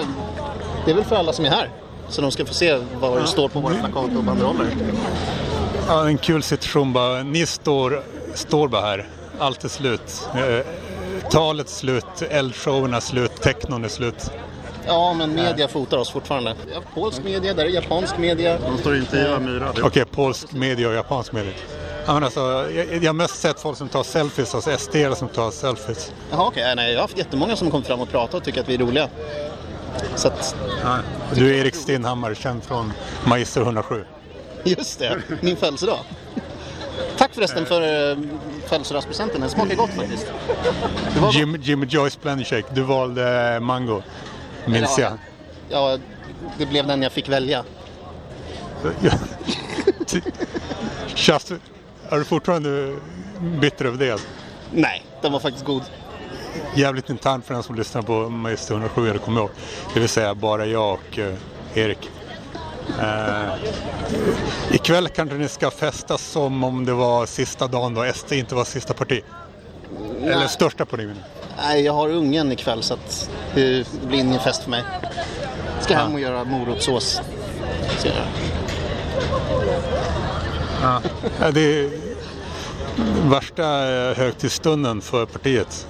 det 0.85 0.91
är 0.91 0.95
väl 0.95 1.03
för 1.03 1.15
alla 1.15 1.33
som 1.33 1.45
är 1.45 1.49
här. 1.49 1.69
Så 2.09 2.21
de 2.21 2.31
ska 2.31 2.45
få 2.45 2.53
se 2.53 2.79
vad 2.99 3.21
det 3.21 3.27
står 3.27 3.49
på 3.49 3.59
våra 3.59 3.73
plakat 3.73 4.17
och 4.17 4.23
banderoller. 4.23 4.67
Ja, 5.87 6.07
en 6.07 6.17
kul 6.17 6.43
situation 6.43 6.93
bara. 6.93 7.23
Ni 7.23 7.45
står, 7.45 8.03
står 8.33 8.67
bara 8.67 8.81
här. 8.81 9.07
Allt 9.39 9.63
är 9.63 9.69
slut. 9.69 10.29
Eh, 10.35 10.65
talet 11.29 11.67
är 11.67 11.71
slut, 11.71 12.21
eldshowen 12.29 12.93
är 12.93 12.99
slut, 12.99 13.41
technon 13.41 13.85
är 13.85 13.89
slut. 13.89 14.31
Ja, 14.87 15.13
men 15.13 15.35
media 15.35 15.67
fotar 15.67 15.97
oss 15.97 16.11
fortfarande. 16.11 16.55
Polsk 16.93 17.23
media, 17.23 17.53
där 17.53 17.65
är 17.65 17.69
japansk 17.69 18.17
media. 18.17 18.57
De 18.59 18.77
står 18.77 18.97
inte 18.97 19.17
i 19.17 19.39
Myra. 19.39 19.73
Okej, 19.83 20.05
polsk 20.05 20.51
media 20.51 20.87
och 20.87 20.93
japansk 20.93 21.31
media. 21.31 21.53
Ja, 22.05 22.13
men 22.13 22.23
alltså, 22.23 22.39
jag, 22.75 23.03
jag 23.03 23.09
har 23.09 23.13
mest 23.13 23.41
sett 23.41 23.59
folk 23.59 23.77
som 23.77 23.89
tar 23.89 24.03
selfies, 24.03 24.55
alltså 24.55 24.77
SD 24.77 24.95
som 25.15 25.27
tar 25.27 25.51
selfies. 25.51 26.11
Jaha, 26.31 26.47
okej. 26.47 26.75
Nej, 26.75 26.91
jag 26.91 26.97
har 26.97 27.01
haft 27.01 27.17
jättemånga 27.17 27.55
som 27.55 27.71
kommit 27.71 27.87
fram 27.87 28.01
och 28.01 28.09
pratat 28.09 28.33
och 28.33 28.43
tycker 28.43 28.61
att 28.61 28.69
vi 28.69 28.73
är 28.73 28.77
roliga. 28.77 29.09
Så 30.15 30.27
att, 30.27 30.55
Ja. 30.83 30.97
Du 31.35 31.49
är 31.49 31.53
Erik 31.59 31.75
Stenhammar, 31.75 32.33
känd 32.33 32.63
från 32.63 32.93
Magister 33.25 33.61
107. 33.61 34.05
just 34.63 34.99
det, 34.99 35.21
min 35.41 35.57
födelsedag. 35.57 35.99
Tack 37.17 37.33
förresten 37.33 37.65
för 37.65 38.11
eh, 38.11 38.17
födelsedagspresenten, 38.67 39.41
den 39.41 39.49
smakar 39.49 39.75
gott 39.75 39.89
faktiskt. 39.89 40.31
Jim, 41.33 41.57
Jimmy 41.61 41.85
Joyce 41.89 42.17
Blender 42.21 42.45
Shake, 42.45 42.67
du 42.73 42.81
valde 42.81 43.59
mango, 43.61 44.01
minns 44.65 44.97
Eller, 44.97 45.09
jag. 45.09 45.17
Ja, 45.69 45.97
det 46.57 46.65
blev 46.65 46.87
den 46.87 47.01
jag 47.01 47.11
fick 47.11 47.29
välja. 47.29 47.63
Just, 51.15 51.51
är 52.11 52.17
du 52.19 52.25
fortfarande 52.25 52.95
bitter 53.61 53.85
över 53.85 53.97
det? 53.97 54.21
Nej, 54.71 55.05
den 55.21 55.31
var 55.31 55.39
faktiskt 55.39 55.65
god. 55.65 55.81
Jävligt 56.75 57.09
internt 57.09 57.45
för 57.45 57.53
den 57.53 57.63
som 57.63 57.75
lyssnar 57.75 58.01
på 58.01 58.29
Magister 58.29 58.73
107, 58.73 59.07
jag 59.07 59.21
kommer 59.21 59.41
ihåg. 59.41 59.49
Det 59.93 59.99
vill 59.99 60.09
säga 60.09 60.35
bara 60.35 60.65
jag 60.65 60.93
och 60.93 61.19
eh, 61.19 61.33
Erik. 61.73 62.09
Eh, 62.99 63.53
ikväll 64.71 65.07
kanske 65.07 65.37
ni 65.37 65.47
ska 65.47 65.71
festa 65.71 66.17
som 66.17 66.63
om 66.63 66.85
det 66.85 66.93
var 66.93 67.25
sista 67.25 67.67
dagen 67.67 67.93
då 67.93 68.13
SD 68.13 68.33
inte 68.33 68.55
var 68.55 68.65
sista 68.65 68.93
parti. 68.93 69.21
Eller 70.23 70.47
största 70.47 70.85
parti. 70.85 71.01
menar 71.01 71.15
jag. 71.15 71.65
Nej, 71.67 71.81
jag 71.81 71.93
har 71.93 72.09
ungen 72.09 72.51
ikväll 72.51 72.83
så 72.83 72.93
att 72.93 73.29
det 73.55 73.87
blir 74.07 74.19
ingen 74.19 74.39
fest 74.39 74.63
för 74.63 74.69
mig. 74.69 74.83
Ska 75.79 75.97
hem 75.97 76.13
och 76.13 76.19
göra 76.19 76.43
morotssås. 76.43 77.21
Ska 77.97 78.07
jag 78.07 78.17
göra. 78.17 78.27
Ja, 80.81 81.01
det 81.53 81.61
är 81.61 81.89
värsta 83.29 83.63
högtidsstunden 84.17 85.01
för 85.01 85.25
partiet. 85.25 85.87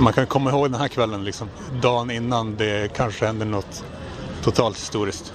Man 0.00 0.12
kan 0.12 0.26
komma 0.26 0.50
ihåg 0.50 0.70
den 0.70 0.80
här 0.80 0.88
kvällen, 0.88 1.24
liksom, 1.24 1.48
dagen 1.82 2.10
innan 2.10 2.56
det 2.56 2.92
kanske 2.96 3.26
händer 3.26 3.46
något 3.46 3.84
totalt 4.42 4.76
historiskt. 4.76 5.32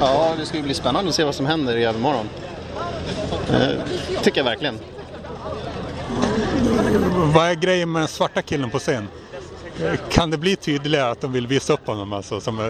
Ja, 0.00 0.34
det 0.38 0.46
ska 0.46 0.56
ju 0.56 0.62
bli 0.62 0.74
spännande 0.74 1.08
att 1.08 1.14
se 1.14 1.24
vad 1.24 1.34
som 1.34 1.46
händer 1.46 1.76
i 1.76 1.84
övermorgon. 1.84 2.28
Eh, 3.50 3.68
tycker 4.22 4.38
jag 4.38 4.44
verkligen. 4.44 4.78
Vad 7.34 7.46
är 7.46 7.54
grejen 7.54 7.92
med 7.92 8.02
den 8.02 8.08
svarta 8.08 8.42
killen 8.42 8.70
på 8.70 8.78
scen? 8.78 9.08
Kan 10.10 10.30
det 10.30 10.38
bli 10.38 10.56
tydligare 10.56 11.10
att 11.10 11.20
de 11.20 11.32
vill 11.32 11.46
visa 11.46 11.72
upp 11.72 11.86
honom? 11.86 12.12
Alltså, 12.12 12.40
som, 12.40 12.60
eh, 12.60 12.66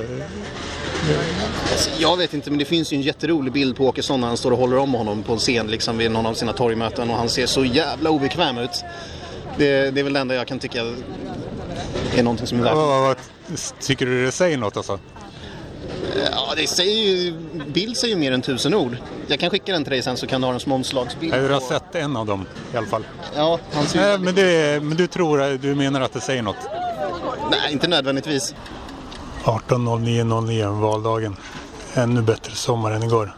jag 1.98 2.16
vet 2.16 2.34
inte, 2.34 2.50
men 2.50 2.58
det 2.58 2.64
finns 2.64 2.92
ju 2.92 2.96
en 2.96 3.02
jätterolig 3.02 3.52
bild 3.52 3.76
på 3.76 3.86
Åkesson 3.88 4.20
när 4.20 4.28
han 4.28 4.36
står 4.36 4.50
och 4.50 4.58
håller 4.58 4.76
om 4.78 4.94
honom 4.94 5.22
på 5.22 5.32
en 5.32 5.38
scen 5.38 5.66
liksom, 5.66 5.98
vid 5.98 6.10
någon 6.10 6.26
av 6.26 6.34
sina 6.34 6.52
torgmöten 6.52 7.10
och 7.10 7.16
han 7.16 7.28
ser 7.28 7.46
så 7.46 7.64
jävla 7.64 8.10
obekväm 8.10 8.58
ut. 8.58 8.84
Det, 9.58 9.90
det 9.90 10.00
är 10.00 10.04
väl 10.04 10.12
det 10.12 10.20
enda 10.20 10.34
jag 10.34 10.46
kan 10.46 10.58
tycka 10.58 10.82
är 12.16 12.22
någonting 12.22 12.46
som 12.46 12.58
är 12.58 12.62
värt. 12.62 12.74
vad, 12.74 13.16
tycker 13.80 14.06
du 14.06 14.24
det 14.24 14.32
säger 14.32 14.56
något 14.56 14.76
alltså? 14.76 14.98
Ja, 16.32 16.54
det 16.56 16.66
säger 16.66 17.06
ju, 17.16 17.34
bild 17.66 17.96
säger 17.96 18.14
ju 18.14 18.20
mer 18.20 18.32
än 18.32 18.42
tusen 18.42 18.74
ord. 18.74 18.96
Jag 19.26 19.40
kan 19.40 19.50
skicka 19.50 19.72
den 19.72 19.84
till 19.84 19.90
dig 19.92 20.02
sen 20.02 20.16
så 20.16 20.26
kan 20.26 20.40
du 20.40 20.46
ha 20.46 20.52
den 20.52 20.60
som 20.60 20.72
omslagsbild. 20.72 21.34
Jag 21.34 21.42
har 21.48 21.60
på- 21.60 21.66
sett 21.66 21.94
en 21.94 22.16
av 22.16 22.26
dem 22.26 22.46
i 22.74 22.76
alla 22.76 22.86
fall. 22.86 23.04
Ja, 23.36 23.58
han 23.72 23.86
ser 23.86 23.98
väldigt- 24.00 24.20
Men, 24.24 24.34
det, 24.34 24.82
men 24.82 24.96
du 24.96 25.06
tror, 25.06 25.58
du 25.58 25.74
menar 25.74 26.00
att 26.00 26.12
det 26.12 26.20
säger 26.20 26.42
något? 26.42 26.56
Nej, 27.50 27.72
inte 27.72 27.88
nödvändigtvis. 27.88 28.54
18.09.09 29.44 30.80
valdagen. 30.80 31.36
Ännu 31.94 32.22
bättre 32.22 32.52
sommar 32.52 32.90
än 32.90 33.02
igår. 33.02 33.36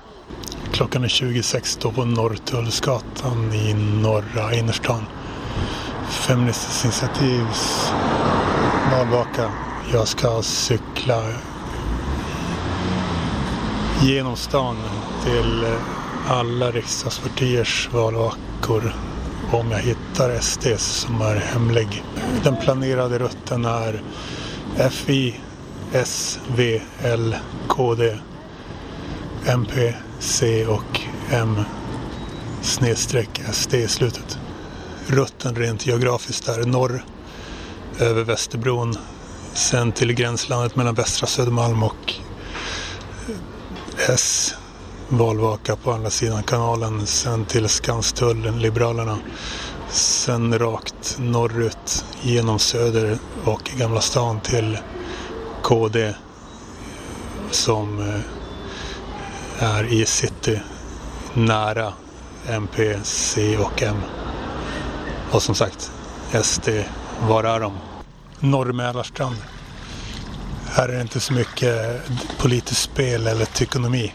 Klockan 0.72 1.04
är 1.04 1.08
26 1.08 1.76
då 1.76 1.90
på 1.90 2.04
Norrtullsgatan 2.04 3.52
i 3.52 3.74
norra 3.74 4.54
innerstan. 4.54 5.04
Feministiskt 6.10 6.84
initiativs 6.84 7.92
valvaka. 8.92 9.50
Jag 9.92 10.08
ska 10.08 10.42
cykla 10.42 11.22
genom 14.02 14.36
stan 14.36 14.76
till 15.24 15.66
alla 16.28 16.70
riksdagspartiers 16.70 17.88
valvakor. 17.92 18.94
om 19.52 19.70
jag 19.70 19.78
hittar 19.78 20.40
SD 20.40 20.66
som 20.76 21.20
är 21.20 21.36
hemlig. 21.36 22.04
Den 22.44 22.56
planerade 22.56 23.18
rutten 23.18 23.64
är 23.64 24.02
FI, 24.90 25.40
S, 25.92 26.38
V, 26.56 26.82
L, 27.02 27.36
KD, 27.68 28.18
MP, 29.46 29.94
C 30.18 30.66
och 30.66 31.00
M 31.30 31.60
snedstreck 32.62 33.42
SD 33.52 33.74
i 33.74 33.88
slutet. 33.88 34.38
Rutten 35.06 35.54
rent 35.54 35.86
geografiskt 35.86 36.48
är 36.48 36.66
norr 36.66 37.04
över 37.98 38.24
Västerbron 38.24 38.96
sen 39.52 39.92
till 39.92 40.12
gränslandet 40.12 40.76
mellan 40.76 40.94
västra 40.94 41.26
Södermalm 41.26 41.82
och 41.82 42.14
S 44.08 44.54
Valvaka 45.08 45.76
på 45.76 45.92
andra 45.92 46.10
sidan 46.10 46.42
kanalen, 46.42 47.06
sen 47.06 47.44
till 47.44 47.68
Skanstullen, 47.68 48.58
Liberalerna. 48.60 49.18
Sen 49.90 50.58
rakt 50.58 51.16
norrut 51.18 52.04
genom 52.22 52.58
Söder 52.58 53.18
och 53.44 53.70
Gamla 53.76 54.00
stan 54.00 54.40
till 54.40 54.78
KD 55.64 56.14
som 57.50 58.00
eh, 58.00 59.64
är 59.64 59.84
i 59.84 60.06
city 60.06 60.60
nära 61.34 61.92
MP, 62.48 62.98
C 63.02 63.58
och 63.58 63.82
M. 63.82 63.96
Och 65.30 65.42
som 65.42 65.54
sagt, 65.54 65.92
SD, 66.42 66.68
var 67.28 67.44
är 67.44 67.60
de? 67.60 67.78
Norr 68.40 68.72
Mälarstrand. 68.72 69.36
Här 70.66 70.88
är 70.88 70.92
det 70.94 71.02
inte 71.02 71.20
så 71.20 71.32
mycket 71.32 72.02
politiskt 72.38 72.82
spel 72.82 73.26
eller 73.26 73.44
tykonomi. 73.44 74.14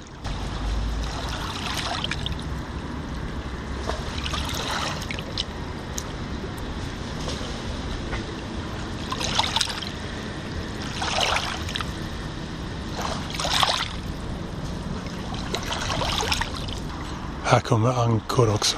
Här 17.52 17.60
kommer 17.60 17.90
ankor 18.04 18.54
också. 18.54 18.78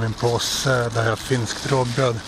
Min 0.00 0.12
påse 0.12 0.88
där 0.88 1.02
jag 1.02 1.10
har 1.10 1.16
finskt 1.16 1.72
rågbröd. 1.72 2.20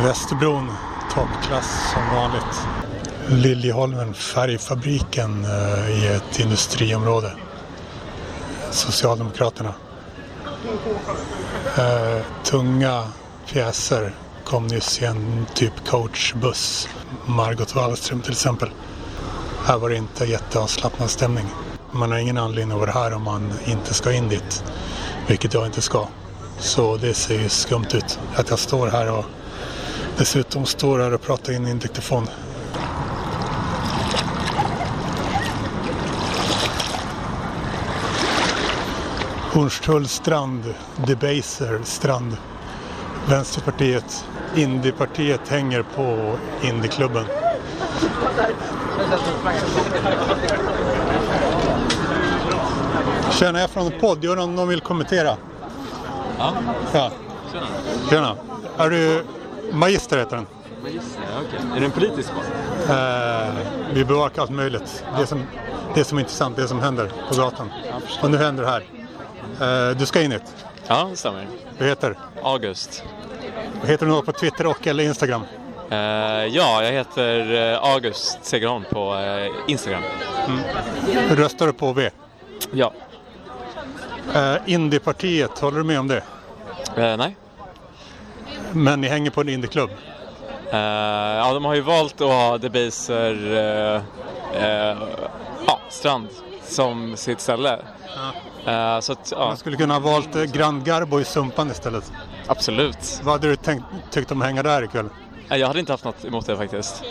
Västerbron, 0.00 0.72
toppklass 1.14 1.92
som 1.92 2.16
vanligt. 2.16 2.66
Liljeholmen, 3.28 4.14
färgfabriken 4.14 5.44
eh, 5.44 5.90
i 5.90 6.06
ett 6.06 6.40
industriområde. 6.40 7.32
Socialdemokraterna. 8.70 9.74
Eh, 11.78 12.22
tunga 12.44 13.04
pjäser 13.46 14.14
kom 14.44 14.66
nyss 14.66 15.02
i 15.02 15.04
en 15.04 15.46
typ 15.54 15.88
coachbuss. 15.88 16.88
Margot 17.26 17.74
Wallström 17.74 18.20
till 18.20 18.32
exempel. 18.32 18.70
Här 19.64 19.78
var 19.78 19.88
det 19.88 19.96
inte 19.96 20.24
jätteavslappnad 20.24 21.10
stämning. 21.10 21.46
Man 21.92 22.10
har 22.10 22.18
ingen 22.18 22.38
anledning 22.38 22.72
att 22.72 22.80
vara 22.80 22.92
här 22.92 23.14
om 23.14 23.22
man 23.22 23.52
inte 23.64 23.94
ska 23.94 24.12
in 24.12 24.28
dit. 24.28 24.64
Vilket 25.26 25.54
jag 25.54 25.66
inte 25.66 25.82
ska. 25.82 26.06
Så 26.58 26.96
det 26.96 27.14
ser 27.14 27.40
ju 27.40 27.48
skumt 27.48 27.88
ut 27.92 28.18
att 28.34 28.50
jag 28.50 28.58
står 28.58 28.86
här 28.86 29.10
och 29.10 29.24
dessutom 30.18 30.66
står 30.66 30.98
här 30.98 31.14
och 31.14 31.22
pratar 31.22 31.52
in 31.52 31.66
i 31.66 31.70
en 31.70 31.78
diktafon. 31.78 32.26
Hornstull 39.52 40.08
strand, 40.08 40.74
Debaser 41.06 41.80
strand. 41.84 42.36
Vänsterpartiet, 43.28 44.24
Indiepartiet 44.56 45.48
hänger 45.48 45.82
på 45.82 46.36
Indieklubben. 46.62 47.24
Tjena, 53.30 53.58
jag 53.58 53.64
är 53.64 53.68
från 53.68 53.92
podd. 54.00 54.24
Gör 54.24 54.36
någon, 54.36 54.54
någon 54.54 54.68
vill 54.68 54.80
kommentera? 54.80 55.36
Ja, 56.38 56.52
Ja. 56.92 57.10
tjena. 57.52 57.66
Tjena. 58.10 58.36
Är 58.78 58.90
du 58.90 59.24
Magister 59.72 60.18
heter 60.18 60.36
den. 60.36 60.46
Magister, 60.82 61.22
okej. 61.46 61.60
Är 61.76 61.80
det 61.80 61.86
en 61.86 61.92
politisk 61.92 62.30
podd? 62.34 62.44
Eh, 62.96 63.54
vi 63.94 64.04
bevakar 64.04 64.42
allt 64.42 64.50
möjligt. 64.50 65.04
Det 65.18 65.26
som, 65.26 65.42
det 65.94 66.04
som 66.04 66.18
är 66.18 66.22
intressant, 66.22 66.56
det 66.56 66.68
som 66.68 66.80
händer 66.80 67.12
på 67.28 67.34
gatan. 67.34 67.70
Och 68.22 68.30
nu 68.30 68.36
händer 68.36 68.64
det 68.64 68.70
här. 68.70 69.90
Eh, 69.90 69.96
du 69.96 70.06
ska 70.06 70.22
in 70.22 70.32
hit. 70.32 70.42
Ja, 70.86 71.06
det 71.10 71.16
stämmer. 71.16 71.46
Du 71.78 71.84
heter? 71.84 72.18
August. 72.42 73.04
Heter 73.84 74.06
du 74.06 74.12
något 74.12 74.26
på 74.26 74.32
Twitter 74.32 74.66
och 74.66 74.86
eller 74.86 75.04
Instagram? 75.04 75.42
Eh, 75.90 75.98
ja, 76.46 76.84
jag 76.84 76.92
heter 76.92 77.72
eh, 77.72 77.84
August 77.84 78.38
Segerholm 78.42 78.84
på 78.90 79.14
eh, 79.14 79.70
Instagram. 79.70 80.02
Röstar 81.30 81.66
du 81.66 81.72
på 81.72 81.92
V? 81.92 82.10
Ja. 82.72 82.92
Eh, 84.34 84.56
Indiepartiet, 84.66 85.58
håller 85.58 85.78
du 85.78 85.84
med 85.84 86.00
om 86.00 86.08
det? 86.08 86.22
Nej. 86.96 87.36
Men 88.74 89.00
ni 89.00 89.08
hänger 89.08 89.30
på 89.30 89.40
en 89.40 89.48
indieklubb? 89.48 89.90
Eh, 90.72 90.78
ja, 90.78 91.52
de 91.54 91.64
har 91.64 91.74
ju 91.74 91.80
valt 91.80 92.20
att 92.20 92.28
ha 92.28 92.58
Debaser 92.58 93.52
eh, 93.52 94.02
eh, 94.64 94.98
ja, 95.66 95.80
Strand 95.88 96.28
som 96.64 97.16
sitt 97.16 97.40
ställe. 97.40 97.78
Eh, 98.66 99.00
så 99.00 99.12
att, 99.12 99.32
ja, 99.36 99.46
Man 99.46 99.56
skulle 99.56 99.76
kunna 99.76 99.94
ha 99.94 100.00
valt 100.00 100.34
Grand 100.52 100.84
Garbo 100.84 101.20
i 101.20 101.24
Sumpan 101.24 101.70
istället. 101.70 102.12
absolut. 102.46 103.20
Vad 103.22 103.34
hade 103.34 103.48
du 103.48 103.56
tänkt, 103.56 103.84
tyckt 104.10 104.32
om 104.32 104.40
att 104.40 104.46
hänga 104.46 104.62
där 104.62 104.84
ikväll? 104.84 105.08
Jag 105.48 105.66
hade 105.66 105.80
inte 105.80 105.92
haft 105.92 106.04
något 106.04 106.24
emot 106.24 106.46
det 106.46 106.56
faktiskt. 106.56 107.02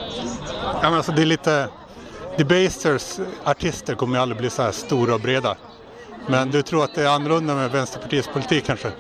Ja, 0.64 0.90
men 0.90 0.94
alltså, 0.94 1.12
det 1.12 1.22
är 1.22 1.26
lite... 1.26 1.68
Debasers 2.38 3.20
artister 3.44 3.96
kommer 3.96 4.16
ju 4.16 4.22
aldrig 4.22 4.38
bli 4.38 4.50
så 4.50 4.62
här 4.62 4.72
stora 4.72 5.14
och 5.14 5.20
breda. 5.20 5.56
Men 6.28 6.52
du 6.52 6.62
tror 6.62 6.84
att 6.84 6.96
det 6.96 7.04
är 7.04 7.10
annorlunda 7.10 7.56
med 7.56 7.72
Vänsterpartiets 7.72 8.28
politik 8.28 8.66
kanske? 8.66 8.92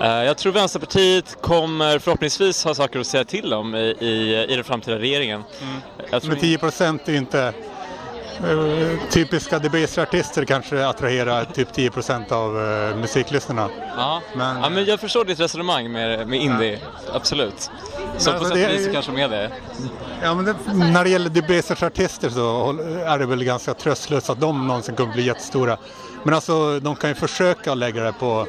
Eh, 0.00 0.06
Jag 0.24 0.36
tror 0.38 0.52
Vänsterpartiet 0.52 1.36
kommer 1.40 1.98
förhoppningsvis 1.98 2.64
ha 2.64 2.74
saker 2.74 3.00
att 3.00 3.06
säga 3.06 3.24
till 3.24 3.52
om 3.54 3.74
i, 3.74 3.78
i, 4.00 4.46
i 4.52 4.54
den 4.54 4.64
framtida 4.64 4.98
regeringen. 4.98 5.42
Tror 6.10 6.28
Men 6.28 6.38
10 6.40 6.58
procent 6.58 7.08
är 7.08 7.14
inte... 7.14 7.52
eh, 8.38 9.08
typiska 9.10 9.58
Debaser-artister 9.58 10.44
kanske 10.44 10.86
attraherar 10.86 11.44
typ 11.44 11.72
10 11.72 11.90
procent 11.90 12.32
av 12.32 12.56
uh, 12.56 12.96
musiklyssnarna. 12.96 13.68
Ja. 13.96 14.22
Men- 14.36 14.62
ja, 14.62 14.70
men 14.70 14.84
jag 14.84 15.00
förstår 15.00 15.24
ditt 15.24 15.40
resonemang 15.40 15.92
med, 15.92 16.28
med 16.28 16.40
indie, 16.42 16.78
absolut. 17.12 17.70
Så 18.18 18.30
Men 18.30 18.38
på 18.38 18.44
sätt 18.44 18.52
och 18.52 18.58
är 18.58 18.68
vis 18.68 18.88
kanske 18.92 19.12
med 19.12 19.30
det. 19.30 19.50
Ja, 20.22 20.34
men 20.34 20.44
det, 20.44 20.54
när 20.74 21.04
det 21.04 21.10
gäller 21.10 21.30
Debasers 21.30 21.82
artister 21.82 22.30
så 22.30 22.70
är 23.04 23.18
det 23.18 23.26
väl 23.26 23.44
ganska 23.44 23.74
tröstlöst 23.74 24.30
att 24.30 24.40
de 24.40 24.66
någonsin 24.66 24.94
kommer 24.96 25.12
bli 25.12 25.22
jättestora. 25.22 25.76
Men 26.28 26.34
alltså 26.34 26.80
de 26.80 26.96
kan 26.96 27.10
ju 27.10 27.14
försöka 27.14 27.74
lägga 27.74 28.02
det 28.02 28.12
på... 28.12 28.46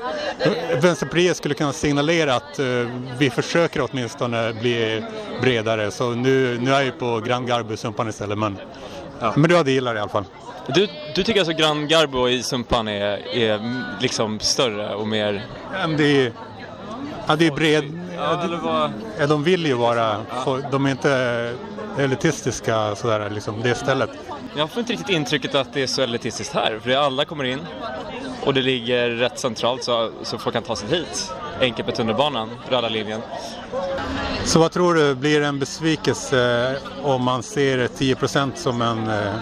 Vänsterpartiet 0.81 1.37
skulle 1.37 1.53
kunna 1.53 1.73
signalera 1.73 2.35
att 2.35 2.59
eh, 2.59 2.65
vi 3.17 3.29
försöker 3.29 3.87
åtminstone 3.91 4.53
bli 4.53 5.03
bredare. 5.41 5.91
Så 5.91 6.09
nu, 6.09 6.59
nu 6.61 6.71
är 6.71 6.75
jag 6.75 6.83
ju 6.83 6.91
på 6.91 7.19
Grand 7.19 7.47
Garbo 7.47 7.73
i 7.73 7.77
Sumpan 7.77 8.09
istället. 8.09 8.37
Men, 8.37 8.57
men 9.35 9.49
du 9.49 9.55
hade 9.55 9.71
gillat 9.71 9.93
det 9.93 9.97
i 9.97 10.01
alla 10.01 10.09
fall. 10.09 10.23
Du, 10.67 10.87
du 11.15 11.23
tycker 11.23 11.39
alltså 11.39 11.53
Grand 11.53 11.89
Garbo 11.89 12.29
i 12.29 12.43
Sumpan 12.43 12.87
är, 12.87 13.35
är 13.37 13.59
liksom 14.01 14.39
större 14.39 14.95
och 14.95 15.07
mer... 15.07 15.45
Ja, 15.73 15.87
det 15.87 16.25
är, 16.25 16.33
ja, 17.27 17.35
det 17.35 17.47
är 17.47 17.51
bred... 17.51 17.99
Ja, 18.15 18.43
eller 18.43 18.57
vad... 18.57 18.91
Ja, 19.19 19.27
de 19.27 19.43
vill 19.43 19.65
ju 19.65 19.73
vara... 19.73 20.17
De 20.71 20.85
är 20.85 20.91
inte 20.91 21.53
elitistiska 21.97 22.95
sådär 22.95 23.29
liksom, 23.29 23.61
det 23.63 23.75
stället. 23.75 24.09
Jag 24.55 24.69
får 24.69 24.79
inte 24.79 24.93
riktigt 24.93 25.09
intrycket 25.09 25.55
att 25.55 25.73
det 25.73 25.81
är 25.81 25.87
så 25.87 26.01
elitistiskt 26.01 26.53
här, 26.53 26.79
för 26.83 26.91
alla 26.95 27.25
kommer 27.25 27.43
in 27.43 27.59
och 28.45 28.53
det 28.53 28.61
ligger 28.61 29.09
rätt 29.09 29.39
centralt 29.39 29.83
så, 29.83 30.11
så 30.23 30.37
folk 30.37 30.53
kan 30.53 30.63
ta 30.63 30.75
sig 30.75 30.89
hit. 30.89 31.31
Enkelt 31.61 31.87
med 31.87 31.95
tunnelbanan, 31.95 32.49
röda 32.69 32.89
linjen. 32.89 33.21
Så 34.45 34.59
vad 34.59 34.71
tror 34.71 34.93
du, 34.93 35.15
blir 35.15 35.39
det 35.39 35.45
en 35.47 35.59
besvikelse 35.59 36.69
eh, 37.01 37.05
om 37.05 37.23
man 37.23 37.43
ser 37.43 37.87
10% 37.87 38.51
som 38.55 38.81
en 38.81 39.07
eh, 39.09 39.33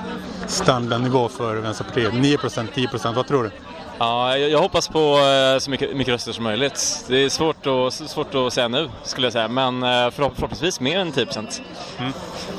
standardnivå 0.48 1.28
för 1.30 1.56
Vänsterpartiet? 1.56 2.14
9% 2.14 2.68
10% 2.74 3.14
vad 3.14 3.28
tror 3.28 3.44
du? 3.44 3.52
Ja, 4.00 4.38
jag, 4.38 4.50
jag 4.50 4.60
hoppas 4.60 4.88
på 4.88 5.20
eh, 5.20 5.60
så 5.60 5.72
mycket, 5.72 5.96
mycket 5.98 6.14
röster 6.14 6.32
som 6.32 6.44
möjligt. 6.44 7.06
Det 7.08 7.18
är 7.18 7.30
svårt 7.30 7.68
att, 7.68 7.94
svårt 7.94 8.36
att 8.36 8.54
säga 8.54 8.68
nu, 8.68 8.90
skulle 9.04 9.26
jag 9.26 9.34
säga, 9.34 9.48
men 9.48 9.84
förhopp- 9.84 10.12
förhoppningsvis 10.36 10.80
mer 10.80 11.00
än 11.00 11.12
10 11.12 11.26
procent. 11.26 11.62
Mm. 11.98 12.14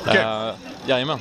Uh, 0.07 0.53
jajamän. 0.87 1.19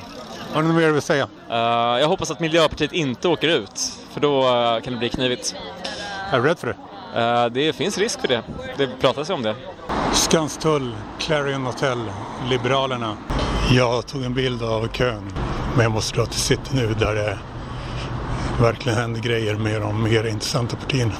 Har 0.53 0.63
du 0.63 0.69
något 0.69 0.77
mer 0.77 0.91
vill 0.91 1.03
säga? 1.03 1.29
Eh, 1.51 1.57
jag 2.01 2.09
hoppas 2.09 2.31
att 2.31 2.41
Miljöpartiet 2.41 2.93
inte 2.93 3.29
åker 3.29 3.49
ut, 3.49 3.93
för 4.13 4.21
då 4.21 4.43
eh, 4.43 4.81
kan 4.83 4.93
det 4.93 4.99
bli 4.99 5.09
knivigt. 5.09 5.55
Är 6.33 6.41
du 6.41 6.49
rädd 6.49 6.59
för 6.59 6.67
det? 6.67 6.77
Eh, 7.21 7.47
det 7.47 7.73
finns 7.73 7.99
risk 7.99 8.21
för 8.21 8.29
det. 8.29 8.43
Det 8.77 8.89
pratas 9.01 9.31
ju 9.31 9.35
om 9.35 9.43
det. 9.43 9.55
Skanstull, 10.13 10.95
Clarion 11.19 11.67
Hotel, 11.67 11.99
Liberalerna. 12.51 13.17
Jag 13.71 14.07
tog 14.07 14.25
en 14.25 14.35
bild 14.35 14.63
av 14.63 14.89
kön, 14.89 15.33
men 15.75 15.83
jag 15.83 15.93
måste 15.93 16.17
dra 16.17 16.27
till 16.27 16.41
City 16.41 16.71
nu 16.73 16.95
där 16.95 17.15
det 17.15 17.39
verkligen 18.61 18.99
händer 18.99 19.21
grejer 19.21 19.55
med 19.55 19.81
de 19.81 20.03
mer 20.03 20.25
intressanta 20.25 20.77
partierna. 20.77 21.13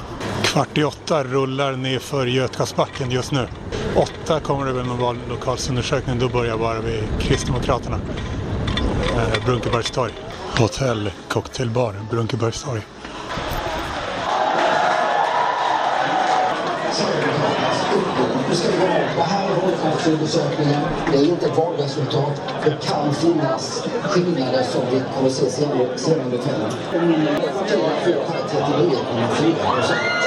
Kvart 0.43 0.79
i 0.79 0.85
åtta 0.85 1.25
rullar 1.25 1.73
ner 1.73 1.99
för 1.99 2.27
Götgasbacken 2.27 3.11
just 3.11 3.33
nu. 3.33 3.49
Åtta 3.97 4.41
kommer 4.41 4.67
det 4.67 4.73
väl 4.73 4.87
någon 4.87 4.99
vallokalsundersökning, 4.99 6.19
då 6.19 6.29
börjar 6.29 6.59
bara 6.59 6.81
vid 6.81 7.03
Kristdemokraterna. 7.21 8.01
Eh, 9.17 9.45
Brunkebergstorg. 9.45 10.13
Hotell, 10.59 11.11
cocktailbar, 11.29 11.95
Brunkebergstorg. 12.11 12.83
Nu 18.49 18.55
ska 18.55 18.69
vi 18.71 18.79
gå 18.79 18.85
av. 18.85 19.01
Det 19.17 19.23
här 19.23 19.51
är 19.51 19.55
valkretsundersökningen. 19.55 20.81
Det 21.13 21.19
är 21.19 21.25
inte 21.25 21.47
ett 21.47 21.57
valresultat. 21.57 22.43
Det 22.65 22.87
kan 22.87 23.15
finnas 23.15 23.85
skillnader 24.03 24.63
som 24.63 24.83
vi 24.91 25.03
kommer 25.15 25.29
att 25.29 25.35
se 25.35 25.51
senare 25.51 26.25
under 26.25 26.39
kvällen. 26.39 26.71
Partierna 27.59 27.91
får 28.05 28.33
här 28.33 28.43
39,4 28.49 29.75
procent. 29.75 30.18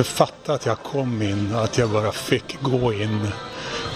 Inte 0.00 0.10
fatta 0.10 0.54
att 0.54 0.66
jag 0.66 0.78
kom 0.78 1.22
in, 1.22 1.54
att 1.54 1.78
jag 1.78 1.90
bara 1.90 2.12
fick 2.12 2.62
gå 2.62 2.92
in 2.92 3.28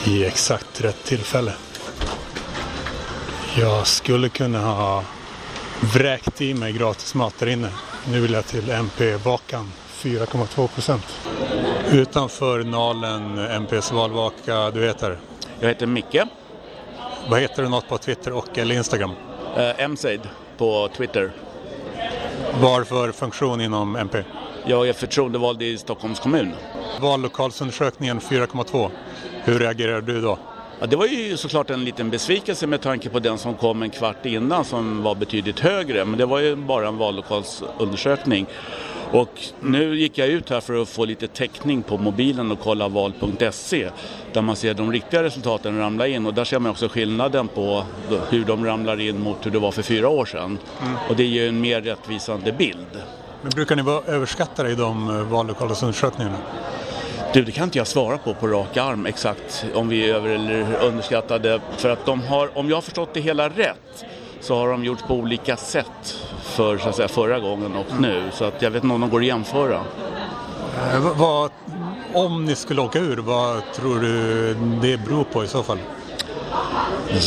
i 0.06 0.24
exakt 0.24 0.80
rätt 0.80 1.04
tillfälle. 1.04 1.52
Jag 3.58 3.86
skulle 3.86 4.28
kunna 4.28 4.58
ha 4.58 5.04
vräkt 5.80 6.40
i 6.40 6.54
mig 6.54 6.72
gratis 6.72 7.14
mat 7.14 7.34
där 7.38 7.46
inne. 7.46 7.68
Nu 8.08 8.20
vill 8.20 8.32
jag 8.32 8.46
till 8.46 8.70
MP-vakan, 8.70 9.72
4,2 9.92 10.68
procent. 10.68 11.04
Utanför 11.92 12.64
Nalen, 12.64 13.38
MPs 13.38 13.92
valvaka, 13.92 14.70
du 14.70 14.86
heter? 14.86 15.18
Jag 15.60 15.68
heter 15.68 15.86
Micke. 15.86 16.22
Vad 17.28 17.40
heter 17.40 17.62
du 17.62 17.68
något 17.68 17.88
på 17.88 17.98
Twitter 17.98 18.32
och 18.32 18.58
eller 18.58 18.74
Instagram? 18.74 19.12
Eh, 19.56 19.88
MSaid 19.88 20.20
på 20.58 20.88
Twitter. 20.96 21.32
Varför 22.60 23.12
funktion 23.12 23.60
inom 23.60 23.96
MP? 23.96 24.24
Jag 24.66 24.88
är 24.88 24.92
förtroendevald 24.92 25.62
i 25.62 25.78
Stockholms 25.78 26.20
kommun. 26.20 26.52
Vallokalsundersökningen 27.00 28.20
4,2. 28.20 28.90
Hur 29.44 29.58
reagerar 29.58 30.00
du 30.00 30.20
då? 30.20 30.38
Ja, 30.80 30.86
det 30.86 30.96
var 30.96 31.06
ju 31.06 31.36
såklart 31.36 31.70
en 31.70 31.84
liten 31.84 32.10
besvikelse 32.10 32.66
med 32.66 32.80
tanke 32.80 33.08
på 33.08 33.18
den 33.18 33.38
som 33.38 33.54
kom 33.54 33.82
en 33.82 33.90
kvart 33.90 34.26
innan 34.26 34.64
som 34.64 35.02
var 35.02 35.14
betydligt 35.14 35.60
högre. 35.60 36.04
Men 36.04 36.18
det 36.18 36.26
var 36.26 36.40
ju 36.40 36.56
bara 36.56 36.88
en 36.88 36.96
vallokalsundersökning. 36.96 38.46
Och 39.12 39.40
nu 39.60 39.96
gick 39.96 40.18
jag 40.18 40.28
ut 40.28 40.50
här 40.50 40.60
för 40.60 40.82
att 40.82 40.88
få 40.88 41.04
lite 41.04 41.28
täckning 41.28 41.82
på 41.82 41.98
mobilen 41.98 42.52
och 42.52 42.60
kolla 42.60 42.88
val.se 42.88 43.90
där 44.32 44.42
man 44.42 44.56
ser 44.56 44.74
de 44.74 44.92
riktiga 44.92 45.22
resultaten 45.22 45.78
ramla 45.78 46.06
in 46.06 46.26
och 46.26 46.34
där 46.34 46.44
ser 46.44 46.58
man 46.58 46.70
också 46.70 46.88
skillnaden 46.88 47.48
på 47.48 47.84
hur 48.30 48.44
de 48.44 48.64
ramlar 48.64 49.00
in 49.00 49.20
mot 49.20 49.46
hur 49.46 49.50
det 49.50 49.58
var 49.58 49.70
för 49.70 49.82
fyra 49.82 50.08
år 50.08 50.24
sedan. 50.24 50.58
Mm. 50.82 50.96
Och 51.08 51.16
det 51.16 51.22
är 51.22 51.28
ju 51.28 51.48
en 51.48 51.60
mer 51.60 51.80
rättvisande 51.80 52.52
bild. 52.52 53.02
Men 53.44 53.50
brukar 53.50 53.76
ni 53.76 53.82
vara 53.82 54.02
överskattade 54.06 54.70
i 54.70 54.74
de 54.74 55.10
eh, 55.10 55.16
vallokalsundersökningarna? 55.24 56.36
Du, 57.32 57.42
det 57.44 57.52
kan 57.52 57.64
inte 57.64 57.78
jag 57.78 57.86
svara 57.86 58.18
på 58.18 58.34
på 58.34 58.46
rak 58.46 58.76
arm 58.76 59.06
exakt 59.06 59.66
om 59.74 59.88
vi 59.88 60.10
är 60.10 60.14
över 60.14 60.28
eller 60.30 60.76
underskattade. 60.82 61.60
För 61.76 61.88
att 61.90 62.06
de 62.06 62.22
har, 62.22 62.58
om 62.58 62.68
jag 62.68 62.76
har 62.76 62.82
förstått 62.82 63.08
det 63.14 63.20
hela 63.20 63.48
rätt, 63.48 64.04
så 64.40 64.56
har 64.56 64.68
de 64.68 64.84
gjort 64.84 65.06
på 65.08 65.14
olika 65.14 65.56
sätt 65.56 66.18
för 66.42 66.78
så 66.78 66.88
att 66.88 66.96
säga, 66.96 67.08
förra 67.08 67.38
gången 67.40 67.76
och 67.76 68.00
nu. 68.00 68.22
Så 68.32 68.44
att 68.44 68.62
jag 68.62 68.70
vet 68.70 68.84
inte 68.84 68.94
om 68.94 69.00
de 69.00 69.10
går 69.10 69.20
att 69.20 69.26
jämföra. 69.26 69.80
Eh, 70.92 71.00
vad- 71.00 71.16
vad, 71.16 71.50
om 72.14 72.44
ni 72.44 72.54
skulle 72.56 72.80
åka 72.80 72.98
ur, 72.98 73.16
vad 73.16 73.62
tror 73.74 74.00
du 74.00 74.54
det 74.82 74.96
beror 74.96 75.24
på 75.24 75.44
i 75.44 75.48
så 75.48 75.62
fall? 75.62 75.78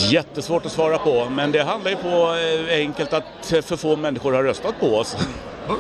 Jättesvårt 0.10 0.66
att 0.66 0.72
svara 0.72 0.98
på, 0.98 1.28
men 1.30 1.52
det 1.52 1.64
handlar 1.64 1.92
ju 1.92 1.98
på 1.98 2.36
eh, 2.70 2.78
enkelt 2.78 3.14
att 3.14 3.24
för 3.66 3.76
få 3.78 3.96
människor 3.96 4.34
har 4.34 4.44
röstat 4.44 4.80
på 4.80 4.96
oss. 4.98 5.18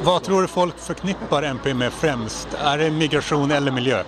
Vad 0.04 0.24
tror 0.24 0.42
du 0.42 0.48
folk 0.48 0.80
förknippar 0.80 1.44
MP 1.44 1.74
med 1.74 1.94
främst? 1.94 2.48
Är 2.64 2.78
det 2.78 2.92
migration 2.92 3.52
eller 3.52 3.72
miljö? 3.72 4.04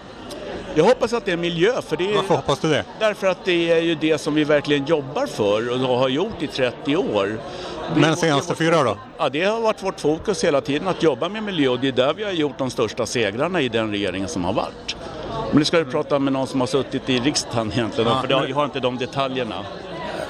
Jag 0.76 0.84
hoppas 0.84 1.14
att 1.14 1.26
det 1.26 1.32
är 1.32 1.38
miljö, 1.38 1.82
för 1.82 1.98
det 1.98 2.12
är... 2.12 2.16
Varför 2.16 2.36
hoppas 2.36 2.60
du 2.60 2.70
det? 2.70 2.86
Därför 3.00 3.28
att 3.28 3.46
det 3.46 3.72
är 3.72 3.80
ju 3.82 3.96
det 3.96 4.18
som 4.18 4.34
vi 4.36 4.44
verkligen 4.44 4.86
jobbar 4.86 5.26
för 5.28 5.84
och 5.92 5.98
har 5.98 6.10
gjort 6.10 6.42
i 6.42 6.48
30 6.48 6.98
år. 6.98 7.40
Vi- 7.96 8.02
Men 8.02 8.16
senaste 8.18 8.56
fyra 8.56 8.84
då? 8.84 8.98
Ja, 9.18 9.30
det 9.30 9.44
har 9.44 9.62
varit 9.62 9.84
vårt 9.84 10.00
fokus 10.00 10.44
hela 10.44 10.62
tiden 10.62 10.88
att 10.88 11.04
jobba 11.04 11.30
med 11.30 11.44
miljö 11.44 11.70
och 11.70 11.80
det 11.80 11.88
är 11.88 11.92
där 11.92 12.14
vi 12.14 12.24
har 12.24 12.32
gjort 12.32 12.58
de 12.58 12.70
största 12.70 13.06
segrarna 13.06 13.62
i 13.62 13.70
den 13.70 13.92
regeringen 13.92 14.28
som 14.30 14.46
har 14.46 14.54
varit. 14.54 14.96
Men 15.50 15.60
nu 15.60 15.66
ska 15.66 15.78
du 15.80 15.86
prata 15.86 16.20
med 16.20 16.34
någon 16.34 16.48
som 16.48 16.60
har 16.60 16.68
suttit 16.68 17.10
i 17.10 17.20
riksdagen 17.20 17.72
egentligen, 17.72 18.10
Ja, 18.12 18.22
för 18.22 18.28
det 18.28 18.48
jag 18.50 18.56
har 18.56 18.66
inte 18.66 18.80
de 18.80 18.98
detaljerna. 18.98 19.66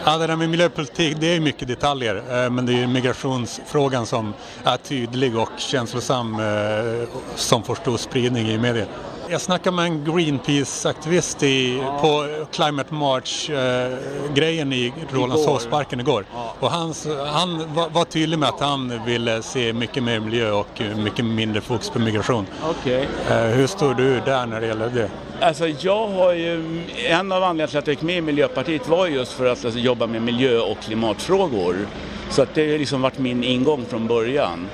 Ja, 0.09 0.17
det 0.17 0.27
där 0.27 0.35
med 0.35 0.49
miljöpolitik, 0.49 1.17
det 1.19 1.35
är 1.35 1.39
mycket 1.39 1.67
detaljer. 1.67 2.15
Eh, 2.15 2.49
men 2.49 2.65
det 2.65 2.73
är 2.73 2.77
ju 2.77 2.87
migrationsfrågan 2.87 4.05
som 4.05 4.33
är 4.63 4.77
tydlig 4.77 5.37
och 5.37 5.49
känslosam 5.57 6.39
eh, 6.39 7.09
som 7.35 7.63
får 7.63 7.75
stor 7.75 7.97
spridning 7.97 8.47
i 8.47 8.57
media. 8.57 8.85
Jag 9.31 9.41
snackade 9.41 9.75
med 9.75 9.85
en 9.85 10.05
Greenpeace-aktivist 10.05 11.43
i, 11.43 11.81
på 12.01 12.27
Climate 12.51 12.93
March-grejen 12.93 14.73
i 14.73 14.93
Rålambshovsparken 15.13 15.99
igår. 15.99 16.25
Och 16.59 16.71
han, 16.71 16.93
han 17.33 17.73
var, 17.75 17.89
var 17.89 18.05
tydlig 18.05 18.39
med 18.39 18.49
att 18.49 18.59
han 18.59 19.05
ville 19.05 19.41
se 19.41 19.73
mycket 19.73 20.03
mer 20.03 20.19
miljö 20.19 20.51
och 20.51 20.81
mycket 20.97 21.25
mindre 21.25 21.61
fokus 21.61 21.89
på 21.89 21.99
migration. 21.99 22.45
Okej. 22.63 23.07
Eh, 23.29 23.37
Hur 23.37 23.67
står 23.67 23.93
du 23.93 24.19
där 24.25 24.45
när 24.45 24.61
det 24.61 24.67
gäller 24.67 24.89
det? 24.89 25.09
Alltså 25.41 25.67
jag 25.67 26.07
har 26.07 26.33
ju, 26.33 26.81
en 27.09 27.31
av 27.31 27.43
anledningarna 27.43 27.67
till 27.67 27.77
att 27.79 27.87
jag 27.87 27.93
gick 27.93 28.01
med 28.01 28.17
i 28.17 28.21
Miljöpartiet 28.21 28.87
var 28.87 29.07
just 29.07 29.31
för 29.31 29.45
att 29.45 29.65
alltså, 29.65 29.79
jobba 29.79 30.07
med 30.07 30.21
miljö 30.21 30.59
och 30.59 30.77
klimatfrågor. 30.79 31.75
Så 32.29 32.41
att 32.41 32.55
det 32.55 32.71
har 32.71 32.77
liksom 32.77 33.01
varit 33.01 33.17
min 33.19 33.43
ingång 33.43 33.85
från 33.89 34.07
början. 34.07 34.67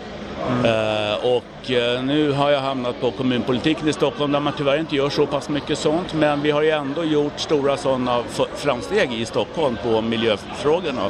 Eh, 0.45 1.25
och 1.25 1.71
eh, 1.71 2.03
nu 2.03 2.31
har 2.31 2.51
jag 2.51 2.61
hamnat 2.61 3.01
på 3.01 3.11
kommunpolitiken 3.11 3.87
i 3.87 3.93
Stockholm 3.93 4.31
där 4.31 4.39
man 4.39 4.53
tyvärr 4.57 4.79
inte 4.79 4.95
gör 4.95 5.09
så 5.09 5.25
pass 5.25 5.49
mycket 5.49 5.79
sånt 5.79 6.13
men 6.13 6.41
vi 6.41 6.51
har 6.51 6.61
ju 6.61 6.69
ändå 6.69 7.03
gjort 7.03 7.39
stora 7.39 7.77
sådana 7.77 8.23
framsteg 8.55 9.13
i 9.13 9.25
Stockholm 9.25 9.77
på 9.83 10.01
miljöfrågorna. 10.01 11.01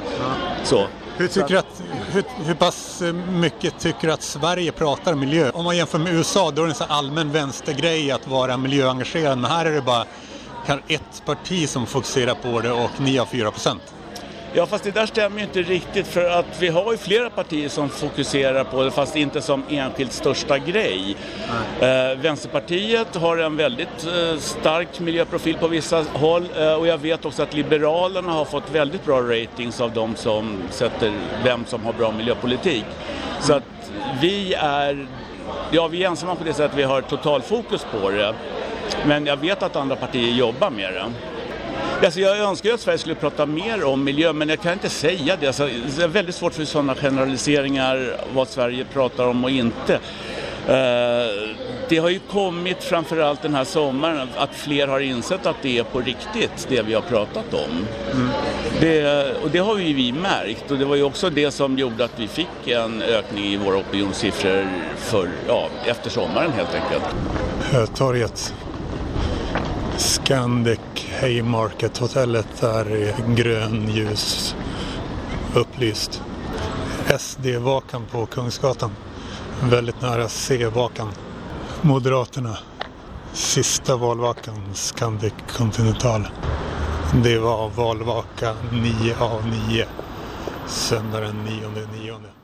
Så. 0.63 0.85
Hur, 1.17 1.27
tycker 1.27 1.55
att, 1.55 1.81
hur, 2.11 2.23
hur 2.45 2.53
pass 2.53 3.03
mycket 3.29 3.79
tycker 3.79 4.07
du 4.07 4.13
att 4.13 4.21
Sverige 4.21 4.71
pratar 4.71 5.15
miljö? 5.15 5.51
Om 5.53 5.63
man 5.63 5.77
jämför 5.77 5.99
med 5.99 6.13
USA 6.13 6.51
då 6.51 6.61
är 6.61 6.65
det 6.65 6.71
en 6.71 6.75
sån 6.75 6.87
allmän 6.89 7.31
vänstergrej 7.31 8.11
att 8.11 8.27
vara 8.27 8.57
miljöengagerad 8.57 9.37
men 9.37 9.51
här 9.51 9.65
är 9.65 9.71
det 9.71 9.81
bara 9.81 10.05
ett 10.87 11.23
parti 11.25 11.69
som 11.69 11.85
fokuserar 11.85 12.33
på 12.33 12.61
det 12.61 12.71
och 12.71 12.91
ni 12.99 13.17
har 13.17 13.25
4 13.25 13.51
procent. 13.51 13.81
Ja 14.57 14.65
fast 14.65 14.83
det 14.83 14.91
där 14.91 15.05
stämmer 15.05 15.37
ju 15.37 15.43
inte 15.43 15.61
riktigt 15.61 16.07
för 16.07 16.29
att 16.29 16.61
vi 16.61 16.67
har 16.67 16.91
ju 16.91 16.97
flera 16.97 17.29
partier 17.29 17.69
som 17.69 17.89
fokuserar 17.89 18.63
på 18.63 18.83
det 18.83 18.91
fast 18.91 19.15
inte 19.15 19.41
som 19.41 19.63
enskilt 19.69 20.11
största 20.11 20.57
grej. 20.57 21.15
Eh, 21.81 22.17
Vänsterpartiet 22.17 23.15
har 23.15 23.37
en 23.37 23.57
väldigt 23.57 24.07
eh, 24.07 24.37
stark 24.37 24.99
miljöprofil 24.99 25.57
på 25.57 25.67
vissa 25.67 26.05
håll 26.13 26.47
eh, 26.57 26.73
och 26.73 26.87
jag 26.87 26.97
vet 26.97 27.25
också 27.25 27.43
att 27.43 27.53
Liberalerna 27.53 28.31
har 28.31 28.45
fått 28.45 28.71
väldigt 28.71 29.05
bra 29.05 29.21
ratings 29.21 29.81
av 29.81 29.91
de 29.91 30.15
som 30.15 30.63
sätter 30.69 31.13
vem 31.43 31.65
som 31.65 31.85
har 31.85 31.93
bra 31.93 32.11
miljöpolitik. 32.11 32.85
Så 33.41 33.53
att 33.53 33.91
vi 34.21 34.53
är, 34.53 35.07
ja 35.71 35.87
vi 35.87 36.03
är 36.03 36.09
ensamma 36.09 36.35
på 36.35 36.43
det 36.43 36.53
sättet 36.53 36.71
att 36.71 36.77
vi 36.77 36.83
har 36.83 37.01
totalfokus 37.01 37.85
på 38.01 38.09
det. 38.09 38.35
Men 39.05 39.25
jag 39.25 39.37
vet 39.37 39.63
att 39.63 39.75
andra 39.75 39.95
partier 39.95 40.33
jobbar 40.33 40.69
med 40.69 40.93
det. 40.93 41.34
Alltså 42.03 42.19
jag 42.19 42.37
önskar 42.37 42.69
ju 42.69 42.75
att 42.75 42.81
Sverige 42.81 42.97
skulle 42.97 43.15
prata 43.15 43.45
mer 43.45 43.83
om 43.83 44.03
miljö 44.03 44.33
men 44.33 44.49
jag 44.49 44.61
kan 44.61 44.73
inte 44.73 44.89
säga 44.89 45.37
det. 45.39 45.47
Alltså, 45.47 45.69
det 45.97 46.03
är 46.03 46.07
väldigt 46.07 46.35
svårt 46.35 46.53
för 46.53 46.65
sådana 46.65 46.95
generaliseringar 46.95 48.17
vad 48.33 48.47
Sverige 48.47 48.85
pratar 48.93 49.27
om 49.27 49.43
och 49.43 49.49
inte. 49.49 49.93
Eh, 50.67 51.55
det 51.89 51.97
har 51.97 52.09
ju 52.09 52.19
kommit 52.19 52.83
framförallt 52.83 53.41
den 53.41 53.53
här 53.53 53.63
sommaren 53.63 54.27
att 54.35 54.55
fler 54.55 54.87
har 54.87 54.99
insett 54.99 55.45
att 55.45 55.55
det 55.61 55.77
är 55.77 55.83
på 55.83 55.99
riktigt 55.99 56.67
det 56.69 56.81
vi 56.81 56.93
har 56.93 57.01
pratat 57.01 57.53
om. 57.53 57.87
Mm. 58.13 58.29
Det, 58.79 59.33
och 59.43 59.49
det 59.51 59.59
har 59.59 59.77
ju 59.77 59.93
vi 59.93 60.11
märkt 60.11 60.71
och 60.71 60.77
det 60.77 60.85
var 60.85 60.95
ju 60.95 61.03
också 61.03 61.29
det 61.29 61.51
som 61.51 61.77
gjorde 61.77 62.05
att 62.05 62.19
vi 62.19 62.27
fick 62.27 62.67
en 62.67 63.01
ökning 63.01 63.45
i 63.45 63.57
våra 63.57 63.77
opinionssiffror 63.77 64.67
för, 64.97 65.29
ja, 65.47 65.69
efter 65.85 66.09
sommaren 66.09 66.51
helt 66.51 66.75
enkelt. 66.75 67.95
Torget 67.95 68.53
Scandic 69.97 70.79
Haymarket-hotellet 71.21 72.47
där 72.61 72.91
är 72.91 73.35
grönljus 73.35 74.55
upplyst. 75.55 76.21
SD-vakan 77.19 78.05
på 78.11 78.25
Kungsgatan. 78.25 78.91
Väldigt 79.63 80.01
nära 80.01 80.29
C-vakan. 80.29 81.07
Moderaterna. 81.81 82.57
Sista 83.33 83.95
valvakan, 83.95 84.73
Scandic 84.73 85.33
Continental. 85.57 86.27
Det 87.23 87.37
var 87.37 87.69
valvaka 87.69 88.53
9 88.71 89.15
av 89.19 89.47
9. 89.69 89.85
Söndagen 90.67 91.43
9 91.45 91.87
9. 92.01 92.34